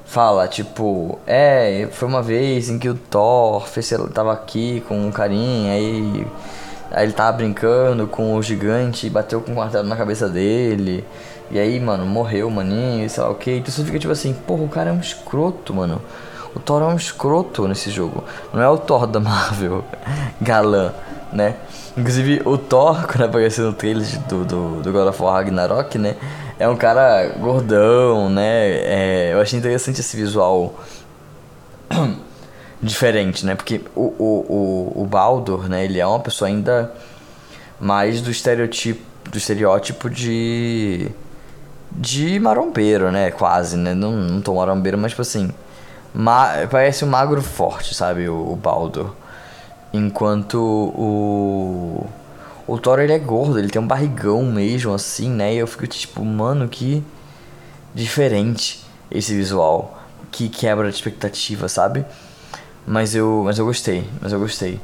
Fala, 0.04 0.46
tipo, 0.46 1.18
é, 1.26 1.88
foi 1.92 2.06
uma 2.06 2.22
vez 2.22 2.68
em 2.68 2.78
que 2.78 2.88
o 2.88 2.94
Thor 2.94 3.66
fez, 3.66 3.92
tava 4.14 4.32
aqui 4.32 4.82
com 4.86 5.06
um 5.06 5.10
carinha, 5.10 5.72
aí 5.72 6.26
Aí 6.90 7.04
ele 7.04 7.12
tava 7.12 7.36
brincando 7.36 8.06
com 8.06 8.34
o 8.34 8.42
gigante 8.42 9.06
e 9.06 9.10
bateu 9.10 9.40
com 9.40 9.52
o 9.52 9.56
martelo 9.56 9.88
na 9.88 9.96
cabeça 9.96 10.28
dele. 10.28 11.04
E 11.50 11.58
aí, 11.58 11.78
mano, 11.80 12.06
morreu 12.06 12.48
o 12.48 12.50
maninho, 12.50 13.08
sei 13.10 13.22
lá 13.22 13.30
o 13.30 13.34
que. 13.34 13.50
Então 13.50 13.72
você 13.72 13.84
fica 13.84 13.98
tipo 13.98 14.12
assim, 14.12 14.32
porra, 14.32 14.62
o 14.62 14.68
cara 14.68 14.90
é 14.90 14.92
um 14.92 15.00
escroto, 15.00 15.74
mano. 15.74 16.00
O 16.56 16.58
Thor 16.58 16.80
é 16.80 16.86
um 16.86 16.96
escroto 16.96 17.68
nesse 17.68 17.90
jogo. 17.90 18.24
Não 18.50 18.62
é 18.62 18.68
o 18.68 18.78
Thor 18.78 19.06
da 19.06 19.20
Marvel, 19.20 19.84
galã, 20.40 20.90
né? 21.30 21.56
Inclusive, 21.94 22.40
o 22.46 22.56
Thor, 22.56 23.06
quando 23.06 23.24
apareceu 23.24 23.66
no 23.66 23.74
trailer 23.74 24.06
do, 24.20 24.42
do, 24.42 24.82
do 24.82 24.90
God 24.90 25.08
of 25.08 25.22
War 25.22 25.34
Ragnarok, 25.34 25.98
né? 25.98 26.16
É 26.58 26.66
um 26.66 26.74
cara 26.74 27.28
gordão, 27.38 28.30
né? 28.30 28.70
É, 28.70 29.30
eu 29.34 29.40
achei 29.42 29.58
interessante 29.58 30.00
esse 30.00 30.16
visual 30.16 30.80
diferente, 32.82 33.44
né? 33.44 33.54
Porque 33.54 33.82
o, 33.94 34.14
o, 34.18 34.94
o, 34.98 35.02
o 35.02 35.06
Baldur, 35.06 35.68
né? 35.68 35.84
Ele 35.84 36.00
é 36.00 36.06
uma 36.06 36.20
pessoa 36.20 36.48
ainda 36.48 36.90
mais 37.78 38.22
do 38.22 38.30
estereotipo, 38.30 39.02
do 39.30 39.36
estereótipo 39.36 40.08
de 40.08 41.10
de 41.92 42.38
marombeiro, 42.40 43.12
né? 43.12 43.30
Quase, 43.30 43.76
né? 43.76 43.92
Não, 43.92 44.12
não 44.12 44.40
tô 44.40 44.54
marombeiro, 44.54 44.96
mas 44.96 45.12
tipo 45.12 45.22
assim, 45.22 45.50
ma 46.16 46.66
parece 46.70 47.04
um 47.04 47.08
magro 47.08 47.42
forte, 47.42 47.94
sabe? 47.94 48.28
O, 48.28 48.52
o 48.52 48.56
Baldur. 48.56 49.14
Enquanto 49.92 50.56
o 50.56 52.06
o 52.66 52.78
Thor 52.78 52.98
ele 52.98 53.12
é 53.12 53.18
gordo, 53.18 53.58
ele 53.58 53.68
tem 53.68 53.80
um 53.80 53.86
barrigão 53.86 54.42
mesmo 54.44 54.92
assim, 54.92 55.30
né? 55.30 55.54
E 55.54 55.58
eu 55.58 55.66
fico 55.66 55.86
tipo, 55.86 56.24
mano, 56.24 56.68
que 56.68 57.04
diferente 57.94 58.84
esse 59.10 59.34
visual, 59.34 60.02
que 60.32 60.48
quebra 60.48 60.86
a 60.86 60.90
expectativa, 60.90 61.68
sabe? 61.68 62.04
Mas 62.86 63.14
eu, 63.14 63.42
mas 63.44 63.58
eu 63.58 63.64
gostei, 63.66 64.08
mas 64.20 64.32
eu 64.32 64.40
gostei. 64.40 64.80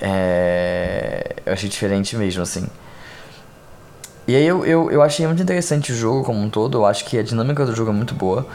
É, 0.00 1.36
eu 1.46 1.52
achei 1.52 1.68
diferente 1.68 2.16
mesmo, 2.16 2.42
assim. 2.42 2.66
E 4.26 4.34
aí 4.34 4.44
eu, 4.44 4.64
eu, 4.66 4.90
eu 4.90 5.02
achei 5.02 5.26
muito 5.26 5.42
interessante 5.42 5.92
o 5.92 5.94
jogo 5.94 6.24
como 6.24 6.40
um 6.40 6.50
todo. 6.50 6.78
Eu 6.78 6.86
acho 6.86 7.04
que 7.04 7.18
a 7.18 7.22
dinâmica 7.22 7.64
do 7.64 7.74
jogo 7.74 7.90
é 7.90 7.94
muito 7.94 8.14
boa. 8.14 8.46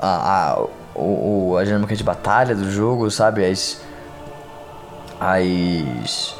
A, 0.00 0.52
a, 0.52 0.66
o, 0.98 1.56
a 1.56 1.64
dinâmica 1.64 1.94
de 1.94 2.04
batalha 2.04 2.54
do 2.54 2.70
jogo, 2.70 3.10
sabe? 3.10 3.44
As. 3.44 3.80
As. 5.20 6.34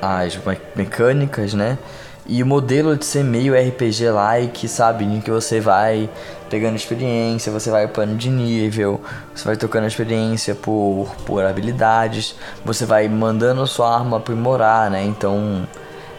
As 0.00 0.38
mecânicas, 0.74 1.54
né? 1.54 1.78
E 2.26 2.42
o 2.42 2.46
modelo 2.46 2.96
de 2.96 3.04
ser 3.04 3.24
meio 3.24 3.54
RPG-like, 3.54 4.68
sabe? 4.68 5.04
Em 5.04 5.20
que 5.20 5.30
você 5.30 5.60
vai 5.60 6.08
pegando 6.48 6.76
experiência, 6.76 7.50
você 7.50 7.70
vai 7.70 7.86
upando 7.86 8.14
de 8.14 8.28
nível, 8.28 9.00
você 9.34 9.44
vai 9.44 9.56
tocando 9.56 9.86
experiência 9.86 10.54
por, 10.54 11.14
por 11.24 11.44
habilidades, 11.44 12.36
você 12.64 12.84
vai 12.84 13.08
mandando 13.08 13.66
sua 13.66 13.96
arma 13.96 14.18
aprimorar, 14.18 14.90
né? 14.90 15.02
Então, 15.02 15.66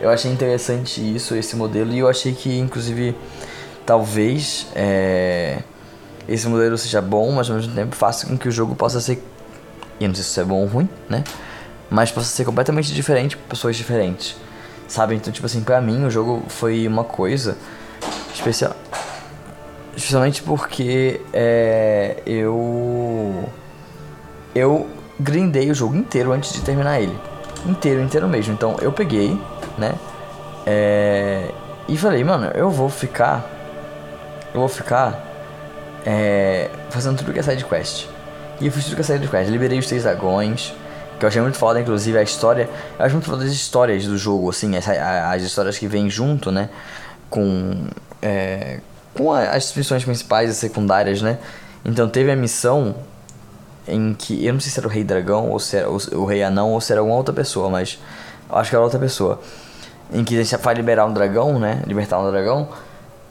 eu 0.02 0.10
achei 0.10 0.32
interessante 0.32 1.00
isso, 1.16 1.36
esse 1.36 1.56
modelo, 1.56 1.92
e 1.94 2.00
eu 2.00 2.10
achei 2.10 2.34
que, 2.34 2.60
inclusive, 2.60 3.16
talvez 3.86 4.68
é, 4.76 5.60
esse 6.28 6.48
modelo 6.48 6.78
seja 6.78 7.02
bom, 7.02 7.32
mas 7.32 7.50
ao 7.50 7.56
mesmo 7.56 7.74
tempo 7.74 7.96
faça 7.96 8.26
com 8.26 8.38
que 8.38 8.48
o 8.48 8.52
jogo 8.52 8.76
possa 8.76 9.00
ser. 9.00 9.24
E 10.00 10.08
não 10.08 10.16
sei 10.16 10.24
se 10.24 10.30
isso 10.32 10.40
é 10.40 10.44
bom 10.44 10.62
ou 10.62 10.68
ruim, 10.68 10.90
né? 11.10 11.24
Mas 11.90 12.12
possa 12.12 12.28
ser 12.28 12.46
completamente 12.46 12.94
diferente 12.94 13.38
para 13.38 13.48
pessoas 13.50 13.76
diferentes. 13.76 14.36
Sabe? 14.88 15.16
Então, 15.16 15.32
tipo 15.32 15.46
assim, 15.46 15.62
pra 15.62 15.80
mim 15.82 16.06
o 16.06 16.10
jogo 16.10 16.44
foi 16.48 16.88
uma 16.88 17.04
coisa 17.04 17.58
especial. 18.34 18.76
Especialmente 19.96 20.42
porque 20.42 21.22
é, 21.32 22.18
eu. 22.26 23.50
Eu 24.56 24.88
grindei 25.20 25.72
o 25.72 25.76
jogo 25.76 25.96
inteiro 25.96 26.32
antes 26.32 26.54
de 26.54 26.62
terminar 26.62 27.00
ele. 27.00 27.18
Inteiro, 27.66 28.02
inteiro 28.02 28.28
mesmo. 28.28 28.54
Então 28.54 28.76
eu 28.82 28.92
peguei, 28.92 29.40
né? 29.78 29.94
É, 30.66 31.52
e 31.88 31.98
falei, 31.98 32.24
mano, 32.24 32.52
eu 32.54 32.70
vou 32.70 32.90
ficar. 32.90 33.46
Eu 34.54 34.60
vou 34.60 34.70
ficar. 34.70 35.33
É, 36.06 36.70
fazendo 36.90 37.18
tudo 37.18 37.32
que 37.34 37.40
é 37.40 37.44
side 37.44 37.64
quest. 37.66 38.08
E 38.60 38.66
eu 38.66 38.72
fiz 38.72 38.86
tudo 38.86 38.96
que 38.96 39.02
é 39.02 39.04
side 39.04 39.28
quest. 39.28 39.50
Liberei 39.50 39.80
os 39.80 39.88
três 39.88 40.04
dragões. 40.04 40.74
Que 41.20 41.26
eu 41.26 41.30
achei 41.30 41.42
muito 41.42 41.58
foda, 41.58 41.80
inclusive, 41.80 42.18
a 42.18 42.24
história. 42.24 42.70
Eu 42.98 43.06
acho 43.06 43.16
muito 43.16 43.30
foda 43.30 43.44
as 43.44 43.52
histórias 43.52 44.06
do 44.06 44.18
jogo, 44.18 44.50
assim, 44.50 44.76
as, 44.76 44.88
as 44.88 45.44
histórias 45.44 45.78
que 45.78 45.88
vêm 45.88 46.10
junto, 46.10 46.52
né? 46.52 46.70
Com. 47.30 47.88
É, 48.22 48.80
com 49.14 49.32
as 49.32 49.74
missões 49.76 50.04
principais 50.04 50.50
e 50.50 50.56
secundárias, 50.56 51.22
né? 51.22 51.38
Então 51.86 52.10
teve 52.10 52.32
a 52.32 52.36
missão 52.36 52.96
em 53.88 54.14
que. 54.14 54.46
Eu 54.46 54.54
não 54.54 54.60
sei 54.60 54.72
se 54.72 54.80
era 54.80 54.88
o 54.88 54.92
Rei 54.92 55.04
Dragão 55.04 55.50
ou 55.50 55.60
se 55.60 55.78
era 55.78 55.90
o, 55.90 55.98
o 56.14 56.26
Rei 56.26 56.44
Anão 56.44 56.72
ou 56.72 56.82
se 56.82 56.92
era 56.92 57.02
alguma 57.02 57.18
outra 57.18 57.34
pessoa, 57.34 57.70
mas. 57.70 58.00
Eu 58.50 58.58
acho 58.58 58.70
que 58.70 58.76
era 58.76 58.84
outra 58.84 59.00
pessoa. 59.00 59.40
Em 60.12 60.24
que 60.24 60.38
a 60.38 60.44
gente 60.44 60.58
vai 60.58 60.76
liberar 60.76 61.06
um 61.06 61.14
dragão, 61.14 61.60
né? 61.60 61.82
Libertar 61.88 62.20
um 62.20 62.30
dragão. 62.30 62.70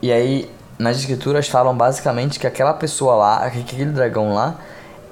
E 0.01 0.11
aí, 0.11 0.51
nas 0.83 0.99
escrituras 0.99 1.49
falam 1.49 1.75
basicamente 1.75 2.39
que 2.39 2.47
aquela 2.47 2.75
pessoa 2.75 3.15
lá, 3.15 3.37
aquele 3.45 3.87
dragão 3.87 4.35
lá, 4.35 4.57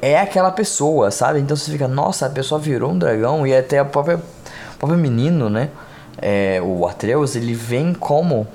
é 0.03 0.19
aquela 0.19 0.51
pessoa, 0.51 1.11
sabe? 1.11 1.41
Então 1.41 1.57
você 1.57 1.71
fica, 1.71 1.87
nossa, 1.87 2.27
a 2.27 2.31
pessoa 2.31 2.61
virou 2.61 2.91
um 2.91 2.99
dragão 2.99 3.47
e 3.47 3.57
até 3.57 3.79
a 3.79 3.85
própria, 3.85 4.17
o 4.17 4.79
próprio 4.79 4.99
menino, 4.99 5.49
né? 5.49 5.71
É, 6.21 6.61
o 6.63 6.87
Atreus, 6.87 7.37
ele 7.37 7.55
vem 7.55 7.95
como 7.95 8.47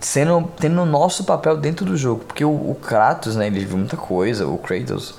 sendo 0.00 0.48
tendo 0.58 0.80
o 0.80 0.86
nosso 0.86 1.24
papel 1.24 1.56
dentro 1.56 1.84
do 1.84 1.96
jogo, 1.96 2.24
porque 2.24 2.44
o, 2.44 2.50
o, 2.50 2.76
Kratos, 2.80 3.34
né, 3.34 3.48
ele 3.48 3.64
viu 3.64 3.76
muita 3.76 3.96
coisa, 3.96 4.46
o 4.46 4.56
Kratos 4.56 5.14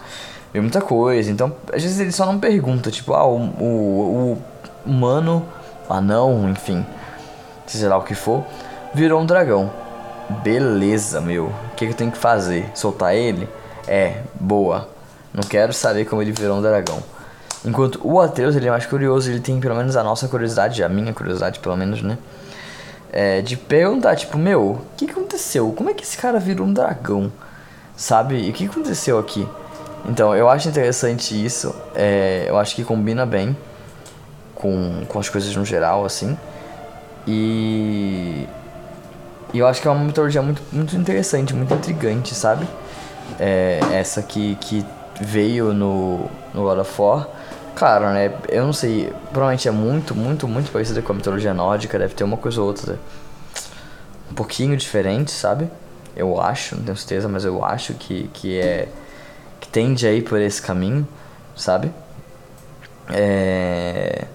viu 0.54 0.62
muita 0.62 0.80
coisa, 0.80 1.30
então 1.30 1.54
às 1.74 1.84
vezes 1.84 2.00
ele 2.00 2.14
só 2.14 2.26
não 2.26 2.40
pergunta, 2.40 2.90
tipo, 2.90 3.14
ah, 3.14 3.26
o, 3.26 3.38
o, 3.38 3.64
o 3.66 4.38
humano, 4.86 5.46
anão, 5.90 6.50
enfim, 6.50 6.86
seja 7.68 7.90
lá 7.90 7.98
o 7.98 8.04
que 8.04 8.16
for, 8.16 8.44
virou 8.94 9.20
um 9.20 9.26
dragão. 9.26 9.70
Beleza, 10.30 11.20
meu. 11.20 11.46
O 11.46 11.76
que, 11.76 11.86
que 11.86 11.92
eu 11.92 11.98
tenho 11.98 12.12
que 12.12 12.18
fazer? 12.18 12.70
Soltar 12.76 13.16
ele? 13.16 13.50
É, 13.88 14.22
boa. 14.40 14.88
Não 15.34 15.44
quero 15.44 15.74
saber 15.74 16.06
como 16.06 16.22
ele 16.22 16.32
virou 16.32 16.58
um 16.58 16.62
dragão. 16.62 17.02
Enquanto 17.66 18.00
o 18.04 18.22
Atreus, 18.22 18.56
ele 18.56 18.68
é 18.68 18.72
mais 18.72 18.86
curioso, 18.86 19.30
ele 19.30 19.40
tem 19.40 19.60
pelo 19.60 19.76
menos 19.76 19.96
a 19.96 20.04
nossa 20.04 20.28
curiosidade, 20.28 20.84
a 20.84 20.88
minha 20.88 21.14
curiosidade 21.14 21.60
pelo 21.60 21.76
menos, 21.76 22.02
né? 22.02 22.18
É, 23.12 23.42
de 23.42 23.58
perguntar, 23.58 24.16
tipo, 24.16 24.38
meu, 24.38 24.62
o 24.62 24.82
que, 24.96 25.08
que 25.08 25.12
aconteceu? 25.12 25.74
Como 25.76 25.90
é 25.90 25.94
que 25.94 26.04
esse 26.04 26.18
cara 26.18 26.40
virou 26.40 26.68
um 26.68 26.74
dragão? 26.74 27.32
Sabe? 27.98 28.36
E 28.36 28.50
o 28.52 28.54
que 28.54 28.66
aconteceu 28.66 29.18
aqui? 29.18 29.48
Então, 30.08 30.36
eu 30.36 30.48
acho 30.48 30.70
interessante 30.70 31.34
isso. 31.44 31.76
É, 31.96 32.46
eu 32.48 32.58
acho 32.58 32.76
que 32.76 32.84
combina 32.84 33.26
bem 33.26 33.58
com, 34.56 35.04
com 35.08 35.20
as 35.20 35.28
coisas 35.28 35.54
no 35.56 35.66
geral, 35.66 36.06
assim. 36.06 36.38
E. 37.28 38.48
E 39.54 39.60
eu 39.60 39.68
acho 39.68 39.82
que 39.82 39.88
é 39.88 39.92
uma 39.92 40.04
mitologia 40.04 40.42
muito, 40.42 40.62
muito 40.72 40.96
interessante, 40.96 41.54
muito 41.54 41.74
intrigante, 41.74 42.36
sabe? 42.36 42.68
É, 43.40 43.80
essa 43.92 44.22
que, 44.22 44.56
que 44.56 44.86
veio 45.20 45.74
no, 45.74 46.30
no 46.54 46.64
God 46.64 46.80
of 46.80 47.02
War. 47.02 47.28
Claro, 47.76 48.10
né? 48.10 48.34
Eu 48.48 48.66
não 48.66 48.74
sei. 48.74 49.12
Provavelmente 49.32 49.68
é 49.68 49.72
muito, 49.72 50.14
muito, 50.14 50.48
muito 50.48 50.72
parecida 50.72 51.02
com 51.02 51.14
a 51.14 51.16
mitologia 51.16 51.54
nórdica. 51.54 51.98
Deve 51.98 52.14
ter 52.14 52.24
uma 52.24 52.38
coisa 52.38 52.62
ou 52.62 52.68
outra 52.68 53.00
um 54.30 54.34
pouquinho 54.34 54.76
diferente, 54.78 55.32
sabe? 55.32 55.70
Eu 56.16 56.40
acho, 56.42 56.76
não 56.76 56.84
tenho 56.84 56.98
certeza, 56.98 57.28
mas 57.28 57.46
eu 57.46 57.64
acho 57.64 57.94
que, 57.94 58.30
que 58.34 58.60
é. 58.60 58.88
que 59.60 59.68
tende 59.68 60.06
aí 60.06 60.22
por 60.22 60.40
esse 60.40 60.62
caminho, 60.62 61.08
sabe? 61.56 61.92
É. 63.10 64.26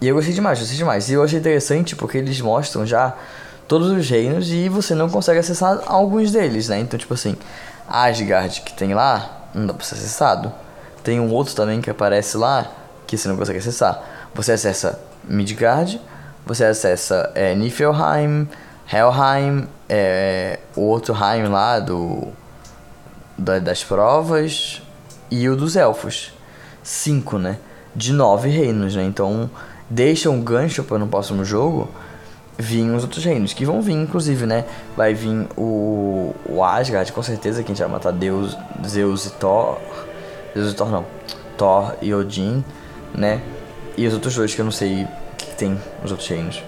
E 0.00 0.08
eu 0.08 0.14
gostei 0.14 0.34
demais, 0.34 0.58
gostei 0.58 0.76
demais. 0.76 1.08
E 1.08 1.14
eu 1.14 1.22
achei 1.22 1.38
interessante 1.38 1.96
porque 1.96 2.18
eles 2.18 2.40
mostram 2.40 2.86
já 2.86 3.14
todos 3.68 3.88
os 3.90 4.08
reinos 4.08 4.50
e 4.50 4.68
você 4.68 4.94
não 4.94 5.10
consegue 5.10 5.38
acessar 5.38 5.82
alguns 5.86 6.32
deles, 6.32 6.68
né? 6.68 6.80
Então, 6.80 6.98
tipo 6.98 7.12
assim, 7.12 7.36
Asgard 7.86 8.62
que 8.62 8.72
tem 8.72 8.94
lá, 8.94 9.48
não 9.54 9.66
dá 9.66 9.74
pra 9.74 9.84
ser 9.84 9.94
acessado. 9.94 10.50
Tem 11.04 11.20
um 11.20 11.30
outro 11.30 11.54
também 11.54 11.80
que 11.80 11.90
aparece 11.90 12.36
lá 12.36 12.66
que 13.06 13.16
você 13.16 13.28
não 13.28 13.36
consegue 13.36 13.58
acessar. 13.58 14.02
Você 14.34 14.52
acessa 14.52 14.98
Midgard, 15.22 16.00
você 16.46 16.64
acessa 16.64 17.30
é, 17.34 17.54
Niflheim, 17.54 18.48
Helheim, 18.90 19.68
é, 19.88 20.58
o 20.74 20.80
outro 20.80 21.14
Heim 21.14 21.48
lá 21.48 21.78
do 21.78 22.28
da, 23.36 23.58
das 23.58 23.84
provas 23.84 24.82
e 25.30 25.48
o 25.48 25.54
dos 25.54 25.76
elfos. 25.76 26.32
Cinco, 26.82 27.38
né? 27.38 27.58
De 27.94 28.12
nove 28.14 28.48
reinos, 28.48 28.96
né? 28.96 29.04
Então 29.04 29.50
deixa 29.90 30.30
um 30.30 30.40
gancho 30.40 30.82
para 30.82 30.98
no 30.98 31.06
próximo 31.06 31.44
jogo 31.44 31.88
vir 32.58 32.90
os 32.90 33.04
outros 33.04 33.24
reinos, 33.24 33.52
que 33.52 33.64
vão 33.64 33.80
vir, 33.80 33.94
inclusive, 33.94 34.44
né? 34.44 34.64
Vai 34.96 35.14
vir 35.14 35.46
o, 35.56 36.34
o 36.44 36.64
Asgard, 36.64 37.12
com 37.12 37.22
certeza, 37.22 37.62
que 37.62 37.70
a 37.70 37.74
gente 37.74 37.82
vai 37.82 37.92
matar 37.92 38.12
Deus, 38.12 38.56
Zeus 38.86 39.26
e 39.26 39.30
Thor. 39.30 39.78
Zeus 40.54 40.72
e 40.72 40.74
Thor 40.74 40.90
não. 40.90 41.06
Thor 41.56 41.94
e 42.02 42.12
Odin, 42.12 42.64
né? 43.14 43.40
E 43.96 44.06
os 44.06 44.14
outros 44.14 44.34
dois 44.34 44.54
que 44.54 44.60
eu 44.60 44.64
não 44.64 44.72
sei 44.72 45.04
o 45.04 45.08
que, 45.36 45.54
tem 45.54 45.78
os 46.04 46.10
outros 46.10 46.28
reinos. 46.28 46.62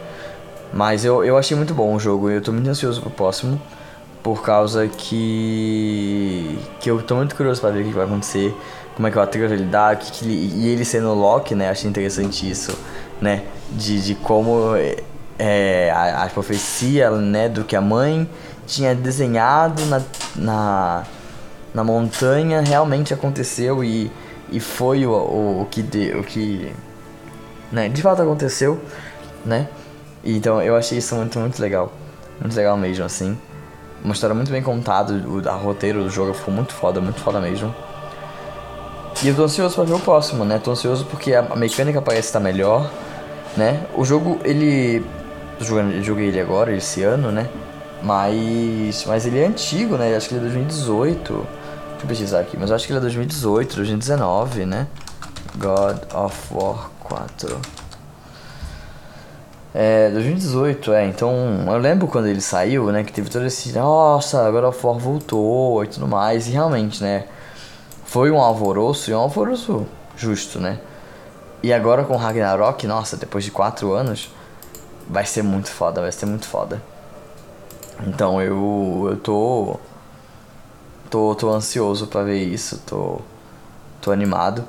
Mas 0.73 1.05
eu, 1.05 1.25
eu 1.25 1.37
achei 1.37 1.57
muito 1.57 1.75
bom 1.75 1.95
o 1.95 1.99
jogo 1.99 2.31
e 2.31 2.35
eu 2.35 2.41
tô 2.41 2.53
muito 2.53 2.71
ansioso 2.71 3.01
pro 3.01 3.11
próximo. 3.11 3.61
Por 4.23 4.43
causa 4.43 4.87
que. 4.87 6.59
que 6.79 6.91
eu 6.91 7.03
tô 7.03 7.17
muito 7.17 7.35
curioso 7.35 7.61
para 7.61 7.71
ver 7.71 7.83
o 7.83 7.85
que 7.85 7.95
vai 7.95 8.05
acontecer 8.05 8.55
como 9.01 9.09
é 9.09 9.11
que 9.11 9.17
o 9.17 9.21
Atreus 9.23 9.51
ele 9.51 9.65
dá, 9.65 9.97
que, 9.97 10.13
que 10.13 10.25
ele, 10.27 10.53
e 10.57 10.69
ele 10.69 10.85
sendo 10.85 11.15
Loki, 11.15 11.55
né? 11.55 11.71
Achei 11.71 11.89
interessante 11.89 12.49
isso, 12.49 12.77
né? 13.19 13.45
De, 13.71 13.99
de 14.03 14.15
como 14.15 14.77
é, 15.41 15.91
a, 15.91 16.25
a 16.25 16.29
profecia, 16.29 17.11
né? 17.11 17.49
Do 17.49 17.65
que 17.65 17.75
a 17.75 17.81
mãe 17.81 18.29
tinha 18.67 18.95
desenhado 18.95 19.85
na, 19.87 20.03
na, 20.37 21.05
na 21.73 21.83
montanha 21.83 22.61
realmente 22.61 23.15
aconteceu 23.15 23.83
e, 23.83 24.13
e 24.53 24.61
foi 24.61 25.07
o, 25.07 25.11
o, 25.11 25.63
o 25.63 25.67
que 25.67 25.83
de, 25.83 26.13
o 26.13 26.23
que 26.23 26.73
né, 27.73 27.89
de 27.89 28.03
fato 28.03 28.21
aconteceu, 28.21 28.81
né? 29.45 29.67
Então 30.23 30.61
eu 30.61 30.77
achei 30.77 30.99
isso 30.99 31.15
muito, 31.15 31.39
muito 31.39 31.61
legal. 31.61 31.91
Muito 32.39 32.55
legal 32.55 32.77
mesmo, 32.77 33.05
assim. 33.05 33.37
Uma 34.05 34.13
história 34.13 34.35
muito 34.35 34.51
bem 34.51 34.63
contada, 34.63 35.13
o 35.13 35.47
a 35.49 35.53
roteiro 35.53 36.03
do 36.05 36.11
jogo 36.11 36.35
ficou 36.35 36.53
muito 36.53 36.75
foda, 36.75 37.01
muito 37.01 37.21
foda 37.21 37.41
mesmo. 37.41 37.75
E 39.23 39.29
eu 39.29 39.35
tô 39.35 39.45
ansioso 39.45 39.75
pra 39.75 39.85
ver 39.85 39.95
o 39.95 40.01
próximo, 40.01 40.45
né? 40.45 40.59
Tô 40.59 40.71
ansioso 40.71 41.05
porque 41.07 41.35
a 41.35 41.43
mecânica 41.55 42.01
parece 42.01 42.29
estar 42.29 42.41
melhor, 42.41 42.91
né? 43.57 43.87
O 43.95 44.05
jogo, 44.05 44.39
ele. 44.45 45.05
Joguei, 45.61 46.29
ele 46.29 46.41
agora, 46.41 46.73
esse 46.75 47.03
ano, 47.03 47.31
né? 47.31 47.49
Mas. 48.03 49.05
Mas 49.07 49.27
ele 49.27 49.39
é 49.39 49.47
antigo, 49.47 49.97
né? 49.97 50.17
Acho 50.17 50.29
que 50.29 50.35
ele 50.35 50.41
é 50.41 50.49
2018. 50.49 51.33
Deixa 51.33 51.47
eu 52.03 52.09
pesquisar 52.09 52.41
aqui, 52.41 52.57
mas 52.57 52.73
acho 52.73 52.87
que 52.87 52.93
ele 52.93 52.99
é 52.99 53.03
2018, 53.03 53.77
2019, 53.77 54.65
né? 54.65 54.87
God 55.59 55.99
of 56.15 56.55
War 56.55 56.91
4. 57.01 57.61
É, 59.73 60.11
2018, 60.11 60.93
é, 60.93 61.07
então 61.07 61.33
eu 61.69 61.79
lembro 61.79 62.09
quando 62.09 62.27
ele 62.27 62.41
saiu, 62.41 62.91
né, 62.91 63.05
que 63.05 63.13
teve 63.13 63.31
todo 63.31 63.47
esse, 63.47 63.71
nossa, 63.71 64.45
agora 64.45 64.69
o 64.69 64.73
For 64.73 64.99
voltou 64.99 65.85
e 65.85 65.87
tudo 65.87 66.09
mais, 66.09 66.49
e 66.49 66.51
realmente, 66.51 67.01
né, 67.01 67.27
foi 68.05 68.33
um 68.33 68.41
alvoroço, 68.41 69.13
e 69.13 69.15
um 69.15 69.19
alvoroço 69.19 69.87
justo, 70.17 70.59
né, 70.59 70.81
e 71.63 71.73
agora 71.73 72.03
com 72.03 72.17
Ragnarok, 72.17 72.85
nossa, 72.89 73.17
depois 73.17 73.45
de 73.45 73.53
4 73.53 73.93
anos, 73.93 74.33
vai 75.11 75.27
ser 75.27 75.43
muito 75.43 75.71
foda, 75.71 76.01
vai 76.01 76.13
ser 76.13 76.27
muito 76.27 76.47
foda. 76.47 76.81
Então 78.07 78.41
eu, 78.41 79.09
eu 79.11 79.17
tô, 79.19 79.77
tô, 81.11 81.35
tô 81.35 81.51
ansioso 81.51 82.07
para 82.07 82.23
ver 82.23 82.43
isso, 82.43 82.79
tô, 82.87 83.21
tô 84.01 84.13
animado 84.13 84.65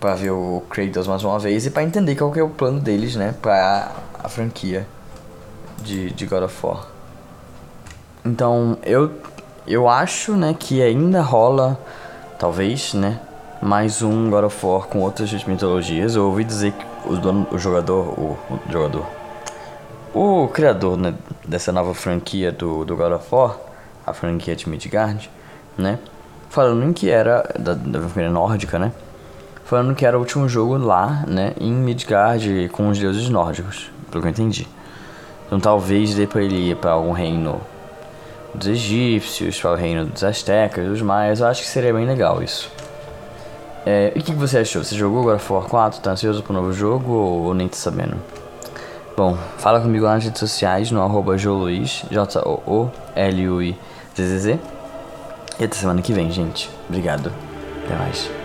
para 0.00 0.14
ver 0.14 0.30
o 0.30 0.62
Kratos 0.70 1.06
mais 1.06 1.22
uma 1.22 1.38
vez 1.38 1.66
e 1.66 1.70
para 1.70 1.82
entender 1.82 2.16
qual 2.16 2.32
que 2.32 2.40
é 2.40 2.42
o 2.42 2.48
plano 2.48 2.80
deles, 2.80 3.14
né, 3.14 3.34
para 3.40 3.92
a 4.18 4.28
franquia 4.28 4.86
de, 5.82 6.10
de 6.10 6.26
God 6.26 6.44
of 6.44 6.66
War. 6.66 6.86
Então, 8.24 8.78
eu 8.82 9.12
eu 9.66 9.88
acho, 9.88 10.32
né, 10.32 10.56
que 10.58 10.82
ainda 10.82 11.20
rola 11.20 11.78
talvez, 12.38 12.94
né, 12.94 13.20
mais 13.60 14.02
um 14.02 14.30
God 14.30 14.44
of 14.44 14.66
War 14.66 14.88
com 14.88 15.00
outras 15.00 15.44
mitologias. 15.44 16.16
Eu 16.16 16.26
ouvi 16.26 16.44
dizer 16.44 16.72
que 16.72 16.84
o, 17.04 17.16
dono, 17.16 17.46
o 17.52 17.58
jogador, 17.58 18.18
o, 18.18 18.38
o 18.50 18.72
jogador, 18.72 19.06
o 20.14 20.48
criador, 20.48 20.96
né, 20.96 21.14
dessa 21.46 21.72
nova 21.72 21.94
franquia 21.94 22.50
do, 22.50 22.84
do 22.84 22.96
God 22.96 23.12
of 23.12 23.26
War, 23.30 23.56
a 24.06 24.12
franquia 24.12 24.56
de 24.56 24.68
Midgard, 24.68 25.30
né, 25.76 25.98
falando 26.48 26.92
que 26.92 27.10
era 27.10 27.42
da, 27.58 27.74
da 27.74 28.00
franquia 28.00 28.30
nórdica, 28.30 28.78
né, 28.78 28.92
falando 29.64 29.94
que 29.94 30.04
era 30.04 30.16
o 30.16 30.20
último 30.20 30.48
jogo 30.48 30.76
lá, 30.76 31.24
né, 31.26 31.54
em 31.60 31.72
Midgard 31.72 32.68
com 32.70 32.88
os 32.88 32.98
deuses 32.98 33.28
nórdicos, 33.28 33.90
pelo 34.10 34.22
que 34.22 34.28
eu 34.28 34.32
entendi. 34.32 34.68
Então 35.46 35.60
talvez 35.60 36.14
dê 36.14 36.26
pra 36.26 36.42
ele 36.42 36.70
ir 36.70 36.76
pra 36.76 36.92
algum 36.92 37.12
reino 37.12 37.60
dos 38.54 38.66
egípcios, 38.66 39.60
para 39.60 39.72
o 39.72 39.74
reino 39.74 40.06
dos 40.06 40.24
astecas, 40.24 40.86
dos 40.86 41.02
maias, 41.02 41.40
eu 41.40 41.46
acho 41.46 41.62
que 41.62 41.68
seria 41.68 41.92
bem 41.92 42.06
legal 42.06 42.42
isso. 42.42 42.70
É, 43.86 44.12
e 44.14 44.18
o 44.18 44.22
que, 44.22 44.32
que 44.32 44.38
você 44.38 44.58
achou? 44.58 44.84
Você 44.84 44.94
jogou 44.94 45.20
agora 45.20 45.38
For 45.38 45.66
4? 45.66 46.00
Tá 46.00 46.10
ansioso 46.10 46.42
pro 46.42 46.52
novo 46.52 46.72
jogo 46.72 47.12
ou, 47.12 47.42
ou 47.44 47.54
nem 47.54 47.66
tá 47.66 47.76
sabendo? 47.76 48.16
Bom, 49.20 49.36
fala 49.58 49.82
comigo 49.82 50.06
lá 50.06 50.14
nas 50.14 50.24
redes 50.24 50.40
sociais, 50.40 50.90
no 50.90 51.02
arroba 51.02 51.36
Joluiz, 51.36 52.06
J-O-O-L-U-I-Z-Z-Z. 52.10 52.58
E 55.58 55.64
até 55.64 55.76
semana 55.76 56.00
que 56.00 56.10
vem, 56.10 56.30
gente. 56.30 56.70
Obrigado. 56.88 57.30
Até 57.84 57.96
mais. 57.96 58.39